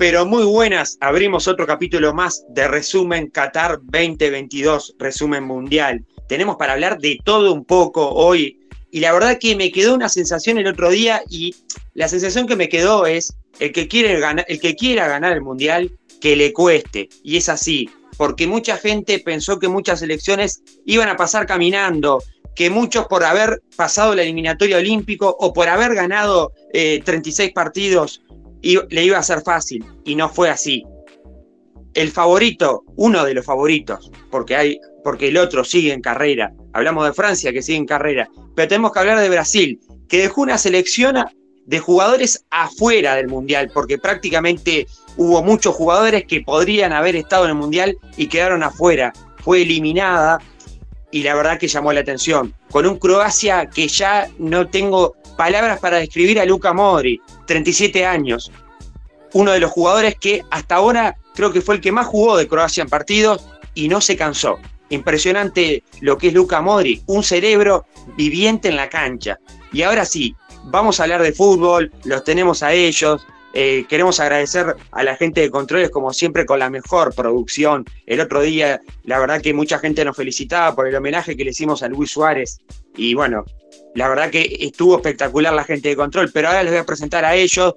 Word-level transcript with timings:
Pero 0.00 0.24
muy 0.24 0.44
buenas. 0.44 0.96
Abrimos 1.02 1.46
otro 1.46 1.66
capítulo 1.66 2.14
más 2.14 2.46
de 2.48 2.66
Resumen 2.66 3.26
Qatar 3.28 3.80
2022, 3.82 4.94
Resumen 4.98 5.44
Mundial. 5.44 6.06
Tenemos 6.26 6.56
para 6.56 6.72
hablar 6.72 6.98
de 6.98 7.18
todo 7.22 7.52
un 7.52 7.66
poco 7.66 8.08
hoy. 8.08 8.58
Y 8.90 9.00
la 9.00 9.12
verdad 9.12 9.36
que 9.38 9.54
me 9.56 9.70
quedó 9.70 9.94
una 9.94 10.08
sensación 10.08 10.56
el 10.56 10.68
otro 10.68 10.88
día 10.88 11.20
y 11.28 11.54
la 11.92 12.08
sensación 12.08 12.46
que 12.46 12.56
me 12.56 12.70
quedó 12.70 13.04
es 13.04 13.34
el 13.58 13.72
que, 13.72 13.88
quiere 13.88 14.18
ganar, 14.18 14.46
el 14.48 14.58
que 14.58 14.74
quiera 14.74 15.06
ganar 15.06 15.34
el 15.34 15.42
Mundial, 15.42 15.90
que 16.18 16.34
le 16.34 16.54
cueste. 16.54 17.10
Y 17.22 17.36
es 17.36 17.50
así, 17.50 17.90
porque 18.16 18.46
mucha 18.46 18.78
gente 18.78 19.18
pensó 19.18 19.58
que 19.58 19.68
muchas 19.68 20.00
elecciones 20.00 20.62
iban 20.86 21.10
a 21.10 21.18
pasar 21.18 21.44
caminando, 21.46 22.22
que 22.54 22.70
muchos 22.70 23.06
por 23.06 23.22
haber 23.22 23.60
pasado 23.76 24.14
la 24.14 24.22
eliminatoria 24.22 24.78
olímpico 24.78 25.36
o 25.38 25.52
por 25.52 25.68
haber 25.68 25.94
ganado 25.94 26.52
36 26.72 27.50
eh, 27.50 27.52
partidos 27.52 28.22
le 28.62 29.04
iba 29.04 29.18
a 29.18 29.22
ser 29.22 29.42
fácil 29.42 29.84
y 30.04 30.14
no 30.14 30.28
fue 30.28 30.50
así. 30.50 30.84
El 31.94 32.10
favorito, 32.10 32.84
uno 32.96 33.24
de 33.24 33.34
los 33.34 33.44
favoritos, 33.44 34.10
porque 34.30 34.56
hay, 34.56 34.80
porque 35.02 35.28
el 35.28 35.36
otro 35.36 35.64
sigue 35.64 35.92
en 35.92 36.00
carrera. 36.00 36.52
Hablamos 36.72 37.04
de 37.06 37.12
Francia 37.12 37.52
que 37.52 37.62
sigue 37.62 37.78
en 37.78 37.86
carrera, 37.86 38.28
pero 38.54 38.68
tenemos 38.68 38.92
que 38.92 39.00
hablar 39.00 39.18
de 39.18 39.28
Brasil, 39.28 39.80
que 40.08 40.18
dejó 40.18 40.42
una 40.42 40.58
selección 40.58 41.16
de 41.66 41.78
jugadores 41.78 42.44
afuera 42.50 43.16
del 43.16 43.28
mundial, 43.28 43.70
porque 43.72 43.98
prácticamente 43.98 44.86
hubo 45.16 45.42
muchos 45.42 45.74
jugadores 45.74 46.24
que 46.24 46.40
podrían 46.42 46.92
haber 46.92 47.16
estado 47.16 47.44
en 47.44 47.50
el 47.50 47.56
mundial 47.56 47.96
y 48.16 48.26
quedaron 48.28 48.62
afuera. 48.62 49.12
Fue 49.38 49.62
eliminada 49.62 50.40
y 51.10 51.22
la 51.22 51.34
verdad 51.34 51.58
que 51.58 51.68
llamó 51.68 51.92
la 51.92 52.00
atención. 52.00 52.54
Con 52.70 52.86
un 52.86 52.98
Croacia 52.98 53.66
que 53.66 53.88
ya 53.88 54.28
no 54.38 54.68
tengo 54.68 55.14
palabras 55.40 55.80
para 55.80 55.96
describir 55.96 56.38
a 56.38 56.44
Luka 56.44 56.74
Modri, 56.74 57.18
37 57.46 58.04
años. 58.04 58.52
Uno 59.32 59.52
de 59.52 59.58
los 59.58 59.70
jugadores 59.70 60.16
que 60.16 60.42
hasta 60.50 60.74
ahora 60.74 61.16
creo 61.34 61.50
que 61.50 61.62
fue 61.62 61.76
el 61.76 61.80
que 61.80 61.92
más 61.92 62.06
jugó 62.06 62.36
de 62.36 62.46
Croacia 62.46 62.82
en 62.82 62.90
partidos 62.90 63.46
y 63.72 63.88
no 63.88 64.02
se 64.02 64.18
cansó. 64.18 64.58
Impresionante 64.90 65.82
lo 66.02 66.18
que 66.18 66.28
es 66.28 66.34
Luka 66.34 66.60
Modri, 66.60 67.02
un 67.06 67.22
cerebro 67.22 67.86
viviente 68.18 68.68
en 68.68 68.76
la 68.76 68.90
cancha. 68.90 69.38
Y 69.72 69.80
ahora 69.80 70.04
sí, 70.04 70.36
vamos 70.64 71.00
a 71.00 71.04
hablar 71.04 71.22
de 71.22 71.32
fútbol, 71.32 71.90
los 72.04 72.22
tenemos 72.22 72.62
a 72.62 72.74
ellos, 72.74 73.26
eh, 73.54 73.86
queremos 73.88 74.20
agradecer 74.20 74.76
a 74.90 75.02
la 75.02 75.16
gente 75.16 75.40
de 75.40 75.50
controles, 75.50 75.88
como 75.88 76.12
siempre, 76.12 76.44
con 76.44 76.58
la 76.58 76.68
mejor 76.68 77.14
producción. 77.14 77.86
El 78.04 78.20
otro 78.20 78.42
día, 78.42 78.82
la 79.04 79.18
verdad 79.18 79.40
que 79.40 79.54
mucha 79.54 79.78
gente 79.78 80.04
nos 80.04 80.18
felicitaba 80.18 80.76
por 80.76 80.86
el 80.86 80.94
homenaje 80.94 81.34
que 81.34 81.44
le 81.44 81.52
hicimos 81.52 81.82
a 81.82 81.88
Luis 81.88 82.10
Suárez. 82.10 82.60
Y 82.94 83.14
bueno, 83.14 83.46
la 83.94 84.08
verdad 84.08 84.30
que 84.30 84.56
estuvo 84.60 84.96
espectacular 84.96 85.52
la 85.52 85.64
gente 85.64 85.88
de 85.88 85.96
control, 85.96 86.30
pero 86.32 86.48
ahora 86.48 86.62
les 86.62 86.72
voy 86.72 86.80
a 86.80 86.86
presentar 86.86 87.24
a 87.24 87.34
ellos. 87.34 87.74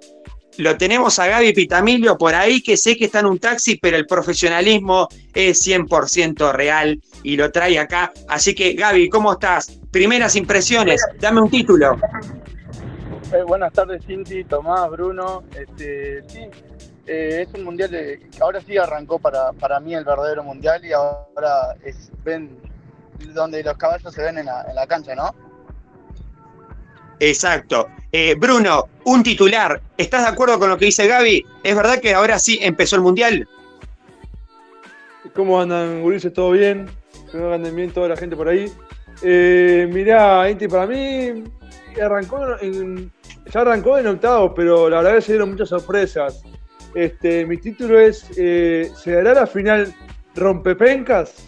Lo 0.58 0.78
tenemos 0.78 1.18
a 1.18 1.26
Gaby 1.26 1.54
Pitamilio 1.54 2.16
por 2.16 2.36
ahí, 2.36 2.62
que 2.62 2.78
sé 2.78 2.96
que 2.96 3.06
está 3.06 3.22
en 3.22 3.26
un 3.26 3.40
taxi, 3.40 3.78
pero 3.78 3.98
el 3.98 4.06
profesionalismo 4.06 5.08
es 5.34 5.66
100% 5.66 6.52
real 6.54 7.02
y 7.24 7.36
lo 7.36 7.52
trae 7.52 7.80
acá. 7.80 8.14
Así 8.28 8.54
que, 8.54 8.74
Gaby, 8.74 9.10
¿cómo 9.10 9.34
estás? 9.34 9.80
Primeras 9.90 10.36
impresiones, 10.36 11.04
dame 11.20 11.42
un 11.42 11.50
título. 11.50 11.98
Eh, 13.34 13.42
buenas 13.48 13.74
tardes, 13.74 14.06
Cinti, 14.06 14.44
Tomás, 14.44 14.92
Bruno. 14.92 15.44
Este, 15.60 16.22
sí, 16.28 16.42
eh, 17.08 17.48
es 17.48 17.54
un 17.56 17.64
mundial 17.64 17.90
que 17.90 18.20
ahora 18.40 18.62
sí 18.62 18.78
arrancó 18.78 19.18
para, 19.18 19.54
para 19.54 19.80
mí 19.80 19.96
el 19.96 20.06
verdadero 20.06 20.44
mundial 20.44 20.86
y 20.86 20.94
ahora 20.94 21.76
es 21.84 22.12
ven 22.24 22.56
donde 23.34 23.64
los 23.64 23.76
caballos 23.78 24.14
se 24.14 24.22
ven 24.22 24.38
en 24.38 24.46
la, 24.46 24.66
en 24.70 24.76
la 24.76 24.86
cancha, 24.86 25.16
¿no? 25.16 25.34
Exacto. 27.30 27.88
Eh, 28.12 28.36
Bruno, 28.36 28.90
un 29.06 29.24
titular. 29.24 29.82
¿Estás 29.98 30.24
de 30.24 30.30
acuerdo 30.30 30.60
con 30.60 30.70
lo 30.70 30.78
que 30.78 30.86
dice 30.86 31.08
Gaby? 31.08 31.46
¿Es 31.64 31.74
verdad 31.74 32.02
que 32.02 32.14
ahora 32.14 32.38
sí 32.38 32.60
empezó 32.62 32.98
el 32.98 33.02
mundial? 33.02 33.48
¿Cómo 35.34 35.62
andan, 35.62 36.04
Ulises? 36.04 36.34
¿Todo 36.34 36.52
bien? 36.52 36.90
Que 37.32 37.38
anden 37.38 37.76
bien 37.78 37.92
toda 37.92 38.10
la 38.10 38.18
gente 38.18 38.36
por 38.36 38.50
ahí. 38.50 38.70
Eh, 39.22 39.88
mirá, 39.90 40.50
Inti, 40.50 40.68
para 40.68 40.86
mí 40.86 41.46
arrancó 42.04 42.60
en, 42.60 43.10
ya 43.50 43.62
arrancó 43.62 43.98
en 43.98 44.08
octavos, 44.08 44.52
pero 44.54 44.90
la 44.90 44.98
verdad 44.98 45.16
que 45.16 45.22
se 45.22 45.32
dieron 45.32 45.52
muchas 45.52 45.70
sorpresas. 45.70 46.44
Este, 46.94 47.46
mi 47.46 47.58
título 47.58 48.00
es 48.00 48.26
eh, 48.36 48.92
¿Se 49.02 49.12
dará 49.14 49.34
la 49.34 49.48
final 49.48 49.96
rompepencas? 50.36 51.48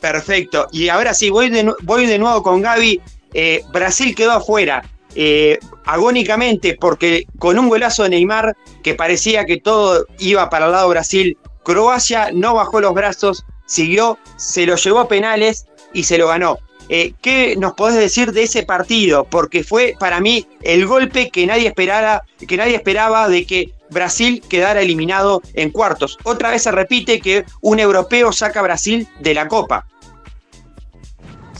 Perfecto. 0.00 0.68
Y 0.72 0.88
ahora 0.88 1.12
sí, 1.12 1.28
voy 1.28 1.50
de, 1.50 1.70
voy 1.82 2.06
de 2.06 2.18
nuevo 2.18 2.42
con 2.42 2.62
Gaby. 2.62 3.00
Eh, 3.34 3.62
Brasil 3.72 4.14
quedó 4.14 4.32
afuera. 4.32 4.82
Eh, 5.16 5.58
agónicamente, 5.84 6.76
porque 6.80 7.24
con 7.38 7.58
un 7.58 7.68
golazo 7.68 8.02
de 8.02 8.10
Neymar 8.10 8.56
que 8.82 8.94
parecía 8.94 9.44
que 9.44 9.58
todo 9.58 10.06
iba 10.18 10.50
para 10.50 10.66
el 10.66 10.72
lado 10.72 10.88
Brasil, 10.88 11.38
Croacia 11.62 12.30
no 12.32 12.54
bajó 12.54 12.80
los 12.80 12.94
brazos, 12.94 13.44
siguió, 13.66 14.18
se 14.36 14.66
lo 14.66 14.74
llevó 14.76 15.00
a 15.00 15.08
penales 15.08 15.66
y 15.92 16.02
se 16.04 16.18
lo 16.18 16.28
ganó. 16.28 16.58
Eh, 16.88 17.14
¿Qué 17.22 17.56
nos 17.56 17.74
podés 17.74 17.96
decir 17.96 18.32
de 18.32 18.42
ese 18.42 18.62
partido? 18.64 19.24
Porque 19.24 19.64
fue 19.64 19.94
para 19.98 20.20
mí 20.20 20.46
el 20.62 20.86
golpe 20.86 21.30
que 21.30 21.46
nadie 21.46 21.68
esperaba, 21.68 22.22
que 22.46 22.56
nadie 22.56 22.74
esperaba 22.74 23.28
de 23.28 23.46
que 23.46 23.72
Brasil 23.90 24.42
quedara 24.48 24.82
eliminado 24.82 25.40
en 25.54 25.70
cuartos. 25.70 26.18
Otra 26.24 26.50
vez 26.50 26.62
se 26.62 26.72
repite 26.72 27.20
que 27.20 27.44
un 27.62 27.78
europeo 27.78 28.32
saca 28.32 28.60
a 28.60 28.64
Brasil 28.64 29.08
de 29.20 29.34
la 29.34 29.48
Copa. 29.48 29.86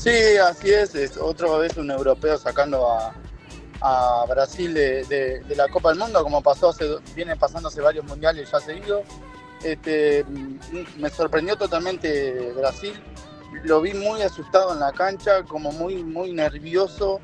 Sí, 0.04 0.36
así 0.36 0.70
es, 0.70 1.16
otra 1.16 1.56
vez 1.56 1.76
un 1.78 1.90
europeo 1.90 2.36
sacando 2.36 2.86
a, 2.90 3.14
Brasil 4.28 4.72
de, 4.72 5.42
la 5.56 5.68
Copa 5.68 5.90
del 5.90 5.98
Mundo, 5.98 6.22
como 6.22 6.42
pasó 6.42 6.68
hace, 6.70 6.84
viene 7.14 7.36
pasando 7.36 7.68
hace 7.68 7.80
varios 7.80 8.04
mundiales 8.04 8.50
ya 8.50 8.60
seguidos. 8.60 9.02
Este, 9.62 10.24
mm, 10.24 11.00
me 11.00 11.10
sorprendió 11.10 11.56
totalmente 11.56 12.52
Brasil 12.52 12.94
lo 13.62 13.80
vi 13.80 13.94
muy 13.94 14.22
asustado 14.22 14.72
en 14.72 14.80
la 14.80 14.92
cancha, 14.92 15.44
como 15.44 15.72
muy, 15.72 16.02
muy 16.02 16.32
nervioso. 16.32 17.20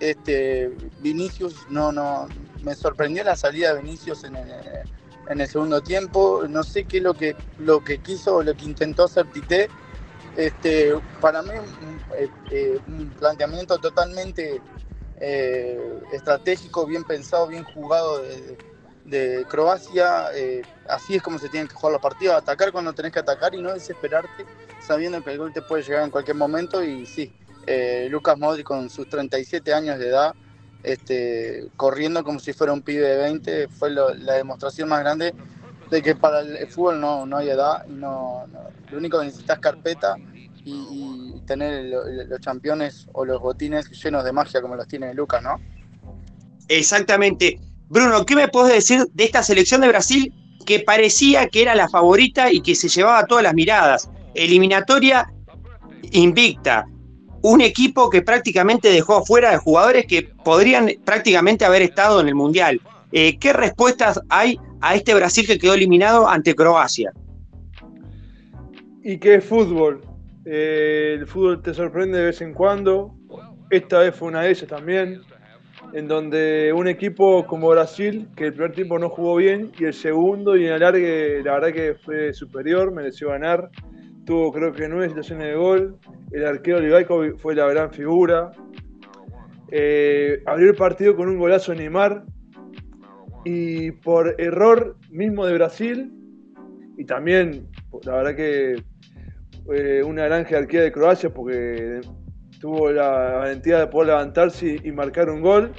Este, 0.00 0.74
Vinicius 1.00 1.66
no, 1.68 1.92
no, 1.92 2.28
me 2.62 2.74
sorprendió 2.74 3.24
la 3.24 3.36
salida 3.36 3.74
de 3.74 3.82
Vinicius 3.82 4.24
en 4.24 4.36
el, 4.36 5.48
segundo 5.48 5.80
tiempo. 5.80 6.44
No 6.48 6.62
sé 6.62 6.84
qué 6.84 6.98
es 6.98 7.02
lo 7.02 7.14
que, 7.14 7.36
lo 7.58 7.82
que 7.82 7.98
quiso 7.98 8.36
o 8.36 8.42
lo 8.42 8.54
que 8.54 8.64
intentó 8.64 9.04
hacer 9.04 9.30
Tite. 9.32 9.68
Este, 10.36 10.94
para 11.20 11.42
mí, 11.42 11.50
un, 11.50 12.00
eh, 12.16 12.28
eh, 12.50 12.80
planteamiento 13.18 13.78
totalmente 13.78 14.60
eh, 15.20 16.00
estratégico, 16.12 16.86
bien 16.86 17.04
pensado, 17.04 17.46
bien 17.46 17.64
jugado 17.64 18.22
de, 18.22 18.56
Croacia. 19.48 20.28
así 20.88 21.16
es 21.16 21.22
como 21.22 21.38
se 21.38 21.48
tienen 21.48 21.68
que 21.68 21.74
jugar 21.74 21.92
los 21.92 22.00
partidos, 22.00 22.36
atacar 22.36 22.72
cuando 22.72 22.94
tenés 22.94 23.12
que 23.12 23.18
atacar 23.18 23.54
y 23.54 23.60
no 23.60 23.74
desesperarte 23.74 24.46
sabiendo 24.82 25.22
que 25.22 25.32
el 25.32 25.38
gol 25.38 25.52
te 25.52 25.62
puede 25.62 25.82
llegar 25.82 26.04
en 26.04 26.10
cualquier 26.10 26.36
momento 26.36 26.82
y 26.82 27.06
sí, 27.06 27.32
eh, 27.66 28.08
Lucas 28.10 28.38
Modri 28.38 28.64
con 28.64 28.90
sus 28.90 29.08
37 29.08 29.72
años 29.72 29.98
de 29.98 30.08
edad, 30.08 30.34
este, 30.82 31.68
corriendo 31.76 32.24
como 32.24 32.40
si 32.40 32.52
fuera 32.52 32.72
un 32.72 32.82
pibe 32.82 33.06
de 33.06 33.16
20, 33.16 33.68
fue 33.68 33.90
la 33.90 34.34
demostración 34.34 34.88
más 34.88 35.00
grande 35.00 35.34
de 35.90 36.02
que 36.02 36.16
para 36.16 36.40
el 36.40 36.66
fútbol 36.68 37.00
no, 37.00 37.26
no 37.26 37.36
hay 37.36 37.50
edad, 37.50 37.86
no, 37.86 38.46
lo 38.90 38.98
único 38.98 39.20
que 39.20 39.26
necesitas 39.26 39.56
es 39.56 39.62
carpeta 39.62 40.16
y, 40.64 41.40
tener 41.46 41.86
los 42.28 42.38
campeones 42.40 43.08
o 43.12 43.24
los 43.24 43.40
botines 43.40 43.90
llenos 43.90 44.24
de 44.24 44.32
magia 44.32 44.62
como 44.62 44.76
los 44.76 44.86
tiene 44.86 45.12
Lucas, 45.12 45.42
¿no? 45.42 45.56
Exactamente. 46.68 47.58
Bruno, 47.88 48.24
¿qué 48.24 48.36
me 48.36 48.48
puedes 48.48 48.72
decir 48.72 49.06
de 49.12 49.24
esta 49.24 49.42
selección 49.42 49.80
de 49.80 49.88
Brasil 49.88 50.32
que 50.64 50.80
parecía 50.80 51.48
que 51.48 51.62
era 51.62 51.74
la 51.74 51.88
favorita 51.88 52.52
y 52.52 52.60
que 52.60 52.76
se 52.76 52.88
llevaba 52.88 53.26
todas 53.26 53.42
las 53.42 53.54
miradas? 53.54 54.08
eliminatoria 54.34 55.32
invicta. 56.12 56.86
Un 57.42 57.60
equipo 57.60 58.08
que 58.08 58.22
prácticamente 58.22 58.88
dejó 58.90 59.16
afuera 59.16 59.50
de 59.50 59.56
jugadores 59.56 60.06
que 60.06 60.22
podrían 60.22 60.90
prácticamente 61.04 61.64
haber 61.64 61.82
estado 61.82 62.20
en 62.20 62.28
el 62.28 62.34
Mundial. 62.34 62.80
Eh, 63.10 63.36
¿Qué 63.38 63.52
respuestas 63.52 64.20
hay 64.28 64.58
a 64.80 64.94
este 64.94 65.14
Brasil 65.14 65.46
que 65.46 65.58
quedó 65.58 65.74
eliminado 65.74 66.28
ante 66.28 66.54
Croacia? 66.54 67.12
Y 69.02 69.18
qué 69.18 69.40
fútbol. 69.40 70.00
Eh, 70.44 71.16
el 71.18 71.26
fútbol 71.26 71.62
te 71.62 71.72
sorprende 71.74 72.18
de 72.18 72.24
vez 72.26 72.40
en 72.40 72.52
cuando. 72.52 73.14
Esta 73.70 74.00
vez 74.00 74.14
fue 74.14 74.28
una 74.28 74.42
de 74.42 74.50
ellas 74.50 74.68
también, 74.68 75.20
en 75.92 76.08
donde 76.08 76.72
un 76.74 76.88
equipo 76.88 77.46
como 77.46 77.68
Brasil, 77.70 78.28
que 78.36 78.46
el 78.46 78.52
primer 78.52 78.72
tiempo 78.72 78.98
no 78.98 79.08
jugó 79.08 79.36
bien, 79.36 79.72
y 79.78 79.84
el 79.84 79.94
segundo 79.94 80.56
y 80.56 80.66
en 80.66 80.72
alargue, 80.72 81.42
la 81.42 81.54
verdad 81.54 81.72
que 81.72 81.94
fue 81.94 82.32
superior, 82.32 82.92
mereció 82.92 83.28
ganar. 83.28 83.70
Tuvo 84.26 84.52
creo 84.52 84.72
que 84.72 84.88
nueve 84.88 85.08
situaciones 85.08 85.48
de 85.48 85.54
gol, 85.54 85.96
el 86.32 86.46
arquero 86.46 86.78
Olivaico 86.78 87.22
fue 87.38 87.54
la 87.54 87.66
gran 87.66 87.90
figura, 87.92 88.52
eh, 89.70 90.42
abrió 90.44 90.70
el 90.70 90.76
partido 90.76 91.16
con 91.16 91.28
un 91.28 91.38
golazo 91.38 91.72
de 91.72 91.78
Neymar. 91.78 92.24
Y 93.44 93.90
por 93.90 94.40
error 94.40 94.96
mismo 95.10 95.44
de 95.46 95.54
Brasil 95.54 96.12
y 96.96 97.04
también 97.04 97.66
la 98.04 98.12
verdad 98.14 98.36
que 98.36 98.84
eh, 99.70 100.02
una 100.02 100.24
gran 100.24 100.44
jerarquía 100.44 100.82
de 100.82 100.92
Croacia 100.92 101.30
porque 101.30 102.00
tuvo 102.60 102.90
la 102.90 103.08
valentía 103.38 103.80
de 103.80 103.86
poder 103.86 104.08
levantarse 104.08 104.80
y, 104.82 104.92
marcar 104.92 105.28
un 105.30 105.40
gol. 105.40 105.72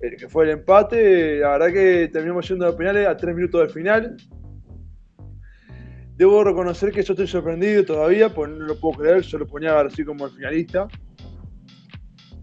el 0.00 0.16
que 0.16 0.28
fue 0.28 0.44
el 0.44 0.50
empate. 0.50 1.38
La 1.38 1.50
verdad 1.50 1.72
que 1.72 2.08
terminamos 2.12 2.48
yendo 2.48 2.66
a 2.66 2.76
penales 2.76 3.06
a 3.06 3.16
tres 3.16 3.34
minutos 3.34 3.60
del 3.60 3.70
final. 3.70 4.16
Debo 6.16 6.42
reconocer 6.42 6.90
que 6.90 7.02
yo 7.02 7.12
estoy 7.12 7.28
sorprendido 7.28 7.84
todavía, 7.84 8.28
pues 8.34 8.50
no 8.50 8.66
lo 8.66 8.80
puedo 8.80 8.98
creer, 8.98 9.22
yo 9.22 9.38
lo 9.38 9.46
ponía 9.46 9.78
así 9.80 10.04
como 10.04 10.26
el 10.26 10.32
finalista. 10.32 10.88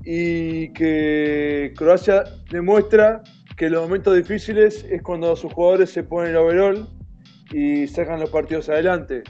Y 0.06 0.72
que 0.72 1.74
Croacia 1.76 2.24
demuestra 2.50 3.22
que 3.58 3.70
los 3.70 3.84
momentos 3.84 4.16
difíciles 4.16 4.86
es 4.90 5.02
cuando 5.02 5.36
sus 5.36 5.52
jugadores 5.52 5.90
se 5.90 6.04
ponen 6.04 6.32
el 6.32 6.38
overall 6.38 6.88
y 7.52 7.88
sacan 7.88 8.20
los 8.20 8.30
partidos 8.30 8.70
adelante. 8.70 9.24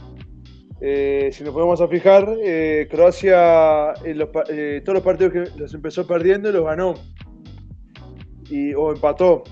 Eh, 0.81 1.30
si 1.31 1.44
nos 1.44 1.54
podemos 1.54 1.80
a 1.80 1.88
fijar, 1.88 2.27
eh, 2.44 2.88
Croacia 2.92 3.94
eh, 4.04 4.81
todos 4.83 4.95
los 4.95 5.04
partidos 5.04 5.33
que 5.33 5.60
los 5.60 5.74
empezó 5.74 6.06
perdiendo 6.06 6.51
los 6.51 6.66
ganó. 6.66 6.95
Y, 8.50 8.74
o 8.74 8.92
empató. 8.92 9.44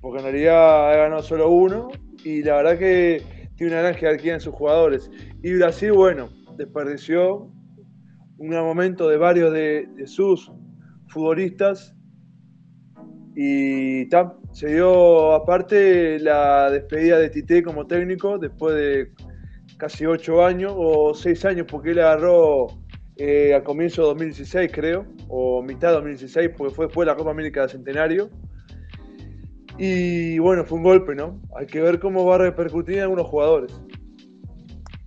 Porque 0.00 0.18
en 0.18 0.24
realidad 0.24 0.90
ha 0.90 0.96
ganado 0.96 1.22
solo 1.22 1.50
uno. 1.50 1.88
Y 2.24 2.42
la 2.42 2.56
verdad 2.56 2.78
que 2.78 3.22
tiene 3.56 3.72
una 3.72 3.82
gran 3.82 3.94
jerarquía 3.94 4.34
en 4.34 4.40
sus 4.40 4.54
jugadores. 4.54 5.10
Y 5.42 5.54
Brasil, 5.54 5.92
bueno, 5.92 6.30
desperdició 6.56 7.52
un 8.38 8.50
gran 8.50 8.64
momento 8.64 9.08
de 9.08 9.16
varios 9.16 9.52
de, 9.52 9.88
sus 10.06 10.50
futbolistas. 11.08 11.94
Y 13.36 14.08
se 14.52 14.74
dio 14.74 15.32
aparte 15.32 16.18
la 16.18 16.70
despedida 16.70 17.18
de 17.18 17.30
Tite 17.30 17.62
como 17.62 17.86
técnico 17.86 18.36
después 18.38 18.74
de 18.74 19.12
casi 19.78 20.04
ocho 20.04 20.44
años 20.44 20.74
o 20.76 21.14
seis 21.14 21.44
años, 21.44 21.66
porque 21.70 21.92
él 21.92 22.00
agarró 22.00 22.66
eh, 23.16 23.54
a 23.54 23.64
comienzo 23.64 24.02
de 24.02 24.08
2016, 24.08 24.70
creo, 24.72 25.06
o 25.28 25.62
mitad 25.62 25.88
de 25.88 25.94
2016, 25.94 26.50
porque 26.56 26.74
fue 26.74 26.86
después 26.86 27.06
de 27.06 27.12
la 27.12 27.16
Copa 27.16 27.30
América 27.30 27.62
de 27.62 27.70
Centenario. 27.70 28.28
Y 29.78 30.38
bueno, 30.40 30.64
fue 30.64 30.78
un 30.78 30.84
golpe, 30.84 31.14
¿no? 31.14 31.40
Hay 31.56 31.66
que 31.66 31.80
ver 31.80 32.00
cómo 32.00 32.24
va 32.26 32.34
a 32.34 32.38
repercutir 32.38 32.96
en 32.96 33.02
algunos 33.02 33.26
jugadores. 33.28 33.72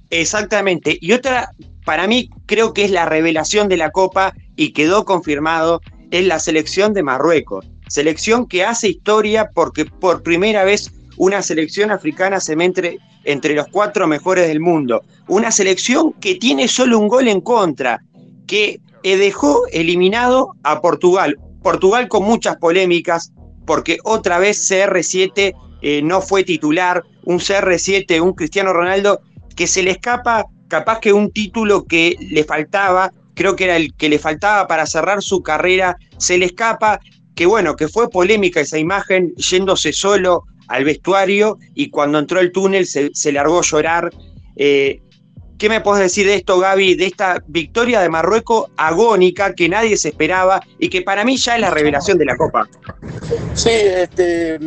Exactamente. 0.09 0.97
Y 1.01 1.11
otra, 1.11 1.51
para 1.85 2.07
mí, 2.07 2.29
creo 2.45 2.73
que 2.73 2.85
es 2.85 2.91
la 2.91 3.05
revelación 3.05 3.67
de 3.67 3.77
la 3.77 3.91
Copa 3.91 4.33
y 4.55 4.71
quedó 4.71 5.03
confirmado, 5.03 5.81
es 6.11 6.25
la 6.25 6.39
selección 6.39 6.93
de 6.93 7.03
Marruecos. 7.03 7.69
Selección 7.87 8.47
que 8.47 8.63
hace 8.63 8.89
historia 8.89 9.49
porque 9.53 9.85
por 9.85 10.23
primera 10.23 10.63
vez 10.63 10.91
una 11.17 11.41
selección 11.41 11.91
africana 11.91 12.39
se 12.39 12.55
mete 12.55 12.99
entre 13.23 13.55
los 13.55 13.67
cuatro 13.67 14.07
mejores 14.07 14.47
del 14.47 14.59
mundo. 14.59 15.03
Una 15.27 15.51
selección 15.51 16.13
que 16.13 16.35
tiene 16.35 16.67
solo 16.67 16.99
un 16.99 17.07
gol 17.07 17.27
en 17.27 17.41
contra, 17.41 18.01
que 18.47 18.79
dejó 19.03 19.65
eliminado 19.71 20.55
a 20.63 20.81
Portugal. 20.81 21.37
Portugal 21.61 22.07
con 22.07 22.23
muchas 22.23 22.57
polémicas, 22.57 23.31
porque 23.65 23.99
otra 24.03 24.39
vez 24.39 24.69
CR7 24.69 25.53
eh, 25.81 26.01
no 26.03 26.21
fue 26.21 26.43
titular, 26.43 27.03
un 27.23 27.39
CR7, 27.39 28.21
un 28.21 28.33
Cristiano 28.33 28.73
Ronaldo, 28.73 29.21
que 29.55 29.67
se 29.67 29.83
le 29.83 29.91
escapa 29.91 30.45
capaz 30.67 30.99
que 30.99 31.13
un 31.13 31.31
título 31.31 31.85
que 31.85 32.15
le 32.19 32.43
faltaba, 32.43 33.11
creo 33.33 33.55
que 33.55 33.65
era 33.65 33.75
el 33.75 33.93
que 33.95 34.09
le 34.09 34.19
faltaba 34.19 34.67
para 34.67 34.85
cerrar 34.85 35.21
su 35.21 35.41
carrera, 35.41 35.97
se 36.17 36.37
le 36.37 36.45
escapa, 36.45 36.99
que 37.35 37.45
bueno, 37.45 37.75
que 37.75 37.87
fue 37.87 38.09
polémica 38.09 38.61
esa 38.61 38.77
imagen, 38.77 39.33
yéndose 39.35 39.93
solo 39.93 40.45
al 40.71 40.85
vestuario 40.85 41.59
y 41.75 41.89
cuando 41.89 42.17
entró 42.17 42.39
el 42.39 42.51
túnel 42.51 42.85
se, 42.85 43.31
largó 43.31 43.59
a 43.59 43.61
llorar. 43.61 44.09
Eh, 44.55 45.01
¿Qué 45.57 45.69
me 45.69 45.81
puedes 45.81 46.01
decir 46.01 46.25
de 46.25 46.35
esto, 46.35 46.59
Gaby, 46.59 46.95
de 46.95 47.05
esta 47.05 47.43
victoria 47.47 47.99
de 47.99 48.09
Marruecos 48.09 48.71
agónica 48.77 49.53
que 49.53 49.69
nadie 49.69 49.95
se 49.97 50.09
esperaba 50.09 50.61
y 50.79 50.89
que 50.89 51.03
para 51.03 51.23
mí 51.23 51.37
ya 51.37 51.55
es 51.55 51.61
la 51.61 51.69
revelación 51.69 52.17
de 52.17 52.25
la 52.25 52.35
Copa? 52.35 52.67
Sí, 53.53 53.69
este, 53.69 54.57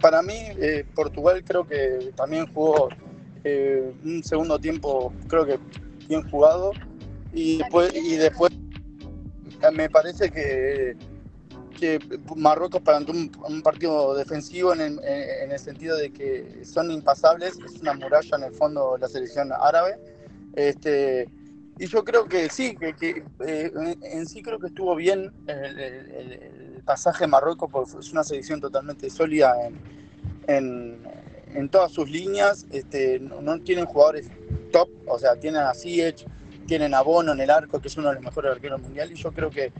para 0.00 0.22
mí 0.22 0.34
eh, 0.58 0.84
Portugal 0.94 1.44
creo 1.46 1.68
que 1.68 2.10
también 2.16 2.52
jugó 2.52 2.88
eh, 3.44 3.92
un 4.02 4.24
segundo 4.24 4.58
tiempo, 4.58 5.12
creo 5.28 5.46
que 5.46 5.58
bien 6.08 6.28
jugado 6.30 6.72
y 7.32 7.58
después, 7.58 7.94
y 7.94 8.16
después 8.16 8.50
me 9.72 9.88
parece 9.90 10.30
que, 10.30 10.96
que 11.70 11.98
Marruecos 12.36 12.82
plantó 12.82 13.12
un, 13.12 13.62
partido 13.62 14.14
defensivo 14.14 14.72
en 14.72 14.80
el, 14.80 15.00
en 15.04 15.52
el 15.52 15.58
sentido 15.58 15.96
de 15.96 16.12
que 16.12 16.64
son 16.64 16.90
impasables, 16.90 17.58
es 17.64 17.80
una 17.80 17.94
muralla 17.94 18.36
en 18.36 18.44
el 18.44 18.52
fondo 18.52 18.96
la 18.98 19.08
selección 19.08 19.50
árabe 19.52 19.98
este, 20.54 21.28
y 21.78 21.86
yo 21.86 22.04
creo 22.04 22.26
que 22.26 22.48
sí, 22.48 22.76
que, 22.76 23.24
eh, 23.46 23.72
en 24.02 24.26
sí 24.26 24.42
creo 24.42 24.58
que 24.58 24.68
estuvo 24.68 24.94
bien 24.96 25.32
el, 25.46 26.82
pasaje 26.84 27.24
de 27.24 27.28
Marruecos, 27.28 27.70
porque 27.70 27.98
es 27.98 28.10
una 28.10 28.24
selección 28.24 28.60
totalmente 28.60 29.08
sólida 29.10 29.54
en, 30.48 30.98
en, 31.54 31.68
todas 31.68 31.92
sus 31.92 32.10
líneas. 32.10 32.66
Este, 32.70 33.20
no, 33.20 33.60
tienen 33.60 33.86
jugadores 33.86 34.28
top, 34.72 34.88
o 35.06 35.18
sea, 35.18 35.36
tienen 35.36 35.62
a 35.62 35.74
Ziyech, 35.74 36.26
tienen 36.66 36.94
a 36.94 37.02
Bono 37.02 37.32
en 37.32 37.40
el 37.40 37.50
arco, 37.50 37.80
que 37.80 37.88
es 37.88 37.96
uno 37.96 38.08
de 38.08 38.14
los 38.14 38.24
mejores 38.24 38.52
arqueros 38.52 38.80
mundiales, 38.80 39.18
y 39.18 39.22
yo 39.22 39.30
creo 39.32 39.50
que, 39.50 39.72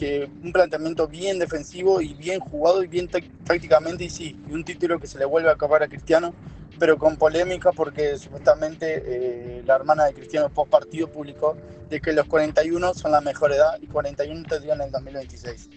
que 0.00 0.30
un 0.42 0.50
planteamiento 0.50 1.06
bien 1.06 1.38
defensivo 1.38 2.00
y 2.00 2.14
bien 2.14 2.40
jugado 2.40 2.82
y 2.82 2.86
bien 2.86 3.06
tácticamente, 3.06 4.04
y 4.04 4.08
sí, 4.08 4.34
y 4.48 4.54
un 4.54 4.64
título 4.64 4.98
que 4.98 5.06
se 5.06 5.18
le 5.18 5.26
vuelve 5.26 5.50
a 5.50 5.52
acabar 5.52 5.82
a 5.82 5.88
Cristiano, 5.88 6.32
pero 6.78 6.96
con 6.96 7.18
polémica 7.18 7.70
porque 7.72 8.16
supuestamente 8.16 9.02
eh, 9.04 9.62
la 9.66 9.76
hermana 9.76 10.06
de 10.06 10.14
Cristiano 10.14 10.48
post 10.48 10.70
partido 10.70 11.06
publicó 11.06 11.54
de 11.90 12.00
que 12.00 12.14
los 12.14 12.24
41 12.24 12.94
son 12.94 13.12
la 13.12 13.20
mejor 13.20 13.52
edad 13.52 13.76
y 13.82 13.88
41 13.88 14.42
tendrían 14.48 14.80
en 14.80 14.86
el 14.86 14.92
2026. 14.92 15.68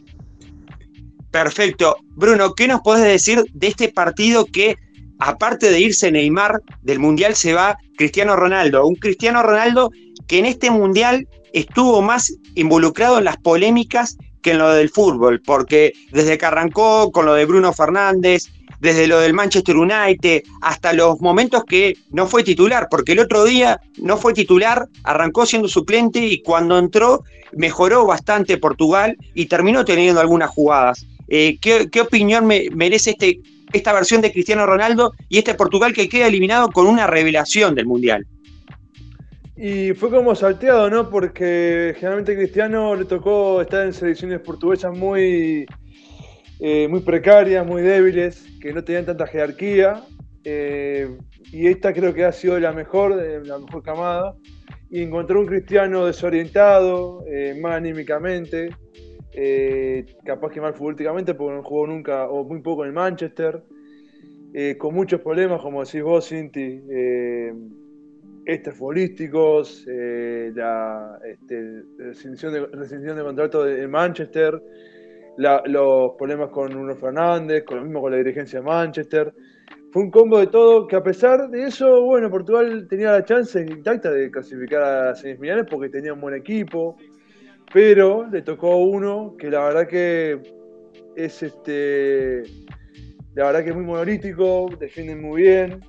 Perfecto. 1.30 1.98
Bruno, 2.12 2.54
¿qué 2.54 2.70
nos 2.70 2.80
puedes 2.82 3.04
decir 3.04 3.44
de 3.54 3.68
este 3.68 3.90
partido 3.90 4.46
que, 4.46 4.78
aparte 5.20 5.70
de 5.70 5.82
irse 5.82 6.10
Neymar 6.14 6.62
del 6.82 7.00
Mundial, 7.00 7.36
se 7.36 7.52
va 7.52 7.78
Cristiano 7.98 8.38
Ronaldo? 8.38 8.88
Un 8.88 8.96
Cristiano 8.96 9.44
Ronaldo 9.44 9.92
que 10.28 10.40
en 10.40 10.46
este 10.46 10.72
Mundial 10.72 11.28
estuvo 11.54 12.02
más 12.02 12.34
involucrado 12.56 13.20
en 13.20 13.26
las 13.26 13.38
polémicas 13.38 14.18
que 14.42 14.52
en 14.52 14.58
lo 14.58 14.70
del 14.74 14.90
fútbol, 14.90 15.42
porque 15.42 15.94
desde 16.12 16.38
que 16.38 16.46
arrancó 16.46 17.12
con 17.12 17.26
lo 17.26 17.34
de 17.34 17.46
Bruno 17.46 17.72
Fernández, 17.72 18.50
desde 18.84 19.08
lo 19.08 19.22
del 19.22 19.34
Manchester 19.34 19.78
United 19.78 20.44
hasta 20.62 20.92
los 20.92 21.22
momentos 21.22 21.64
que 21.64 21.98
no 22.12 22.28
fue 22.28 22.44
titular, 22.44 22.88
porque 22.92 23.14
el 23.14 23.20
otro 23.20 23.46
día 23.46 23.80
no 23.98 24.18
fue 24.18 24.34
titular, 24.34 24.90
arrancó 25.06 25.46
siendo 25.46 25.70
suplente 25.70 26.20
y 26.20 26.42
cuando 26.42 26.78
entró 26.78 27.24
mejoró 27.54 28.06
bastante 28.06 28.58
Portugal 28.58 29.16
y 29.34 29.46
terminó 29.46 29.86
teniendo 29.86 30.20
algunas 30.20 30.50
jugadas. 30.50 31.06
Eh, 31.30 31.58
¿qué, 31.62 32.02
opinión 32.02 32.46
me, 32.46 32.68
merece 32.76 33.12
este, 33.12 33.40
esta 33.72 33.94
versión 33.94 34.20
de 34.20 34.34
Cristiano 34.34 34.66
Ronaldo 34.66 35.14
y 35.30 35.38
este 35.38 35.54
Portugal 35.54 35.94
que 35.94 36.10
queda 36.10 36.28
eliminado 36.28 36.70
con 36.70 36.86
una 36.86 37.08
revelación 37.08 37.76
del 37.76 37.86
Mundial? 37.86 38.28
Y 39.56 39.94
fue 39.94 40.10
como 40.10 40.34
salteado, 40.34 40.90
¿no? 40.90 41.10
Porque 41.10 41.94
generalmente 41.96 42.36
Cristiano 42.36 42.96
le 42.96 43.06
tocó 43.06 43.62
estar 43.62 43.86
en 43.86 43.94
selecciones 43.94 44.40
portuguesas 44.40 44.98
muy 44.98 45.68
eh, 46.66 46.88
muy 46.88 47.02
precarias, 47.02 47.66
muy 47.66 47.82
débiles, 47.82 48.46
que 48.62 48.72
no 48.72 48.86
tenían 48.86 49.06
tanta 49.06 49.28
jerarquía. 49.28 50.02
Eh, 50.46 51.18
y 51.52 51.68
esta 51.68 51.94
creo 51.94 52.14
que 52.14 52.24
ha 52.24 52.32
sido 52.32 52.58
la 52.58 52.72
mejor, 52.72 53.16
la 53.46 53.60
mejor 53.60 53.84
camada. 53.84 54.36
Y 54.90 55.02
encontró 55.02 55.42
un 55.42 55.46
cristiano 55.46 56.06
desorientado, 56.06 57.26
eh, 57.28 57.60
más 57.60 57.74
anímicamente, 57.74 58.70
capaz 60.24 60.52
que 60.52 60.62
mal 60.62 60.74
futbolísticamente, 60.74 61.34
porque 61.34 61.56
no 61.58 61.64
jugó 61.64 61.86
nunca 61.86 62.30
o 62.30 62.46
muy 62.46 62.62
poco 62.62 62.86
en 62.86 62.94
Manchester, 62.94 63.62
con 64.78 64.94
muchos 64.94 65.20
problemas, 65.20 65.62
como 65.62 65.84
decís 65.84 66.04
vos, 66.04 66.30
Cinti, 66.30 66.82
futbolísticos, 68.76 69.86
la 69.88 71.20
este, 71.26 71.84
rescisión, 71.98 72.54
de, 72.54 72.66
rescisión 72.68 73.16
de 73.16 73.24
contrato 73.24 73.64
de 73.64 73.88
Manchester, 73.88 74.62
los 75.38 76.14
problemas 76.18 76.50
con 76.50 76.70
Bruno 76.70 76.96
Fernández, 76.96 77.64
con 77.64 77.78
lo 77.78 77.84
mismo 77.84 78.02
con 78.02 78.12
la 78.12 78.18
dirigencia 78.18 78.60
de 78.60 78.66
Manchester. 78.66 79.34
Fue 79.92 80.04
un 80.04 80.12
combo 80.12 80.40
de 80.40 80.48
todo 80.48 80.88
que 80.88 80.96
a 80.96 81.04
pesar 81.04 81.50
de 81.50 81.66
eso, 81.66 82.04
bueno, 82.04 82.30
Portugal 82.30 82.88
tenía 82.90 83.12
la 83.12 83.24
chance 83.24 83.62
intacta 83.62 84.12
de 84.12 84.32
clasificar 84.32 84.84
a 84.84 85.16
semifinales 85.16 85.66
porque 85.70 85.90
tenía 85.90 86.14
un 86.14 86.22
buen 86.22 86.36
equipo, 86.36 86.98
pero 87.72 88.28
le 88.28 88.42
tocó 88.42 88.78
uno 88.78 89.36
que 89.38 89.52
la 89.52 89.64
verdad 89.64 89.88
que 89.88 90.42
es 91.16 91.44
este 91.44 92.42
la 93.36 93.46
verdad 93.46 93.64
que 93.64 93.70
es 93.70 93.76
muy 93.76 93.86
monolítico, 93.86 94.70
defienden 94.80 95.22
muy 95.22 95.42
bien. 95.42 95.80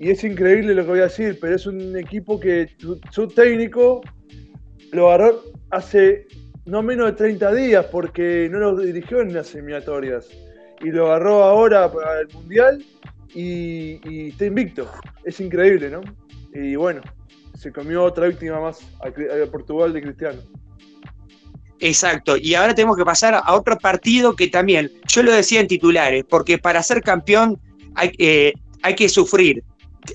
Y 0.00 0.10
es 0.10 0.22
increíble 0.22 0.74
lo 0.74 0.82
que 0.82 0.90
voy 0.90 1.00
a 1.00 1.04
decir, 1.04 1.38
pero 1.40 1.56
es 1.56 1.66
un 1.66 1.96
equipo 1.96 2.38
que 2.38 2.68
su 3.10 3.28
técnico 3.28 4.00
lo 4.92 5.08
agarró 5.08 5.42
hace 5.70 6.26
no 6.68 6.82
menos 6.82 7.06
de 7.06 7.12
30 7.12 7.52
días 7.54 7.86
porque 7.86 8.48
no 8.50 8.58
lo 8.58 8.76
dirigió 8.76 9.20
en 9.20 9.32
las 9.32 9.54
eliminatorias. 9.54 10.28
Y 10.80 10.90
lo 10.90 11.06
agarró 11.06 11.42
ahora 11.42 11.90
para 11.90 12.20
el 12.20 12.28
Mundial 12.28 12.84
y, 13.34 14.28
está 14.28 14.46
invicto. 14.46 14.88
Es 15.24 15.40
increíble, 15.40 15.90
¿no? 15.90 16.00
Y 16.54 16.76
bueno, 16.76 17.00
se 17.54 17.72
comió 17.72 18.04
otra 18.04 18.28
víctima 18.28 18.60
más 18.60 18.80
a, 19.00 19.50
Portugal 19.50 19.92
de 19.92 20.02
Cristiano. 20.02 20.40
Exacto, 21.80 22.36
y 22.36 22.54
ahora 22.54 22.74
tenemos 22.74 22.96
que 22.96 23.04
pasar 23.04 23.34
a 23.34 23.54
otro 23.54 23.78
partido 23.78 24.34
que 24.34 24.48
también, 24.48 24.90
yo 25.08 25.22
lo 25.22 25.32
decía 25.32 25.60
en 25.60 25.68
titulares, 25.68 26.24
porque 26.28 26.58
para 26.58 26.82
ser 26.82 27.02
campeón 27.02 27.60
hay, 27.94 28.10
eh, 28.18 28.52
hay 28.82 28.96
que 28.96 29.08
sufrir, 29.08 29.62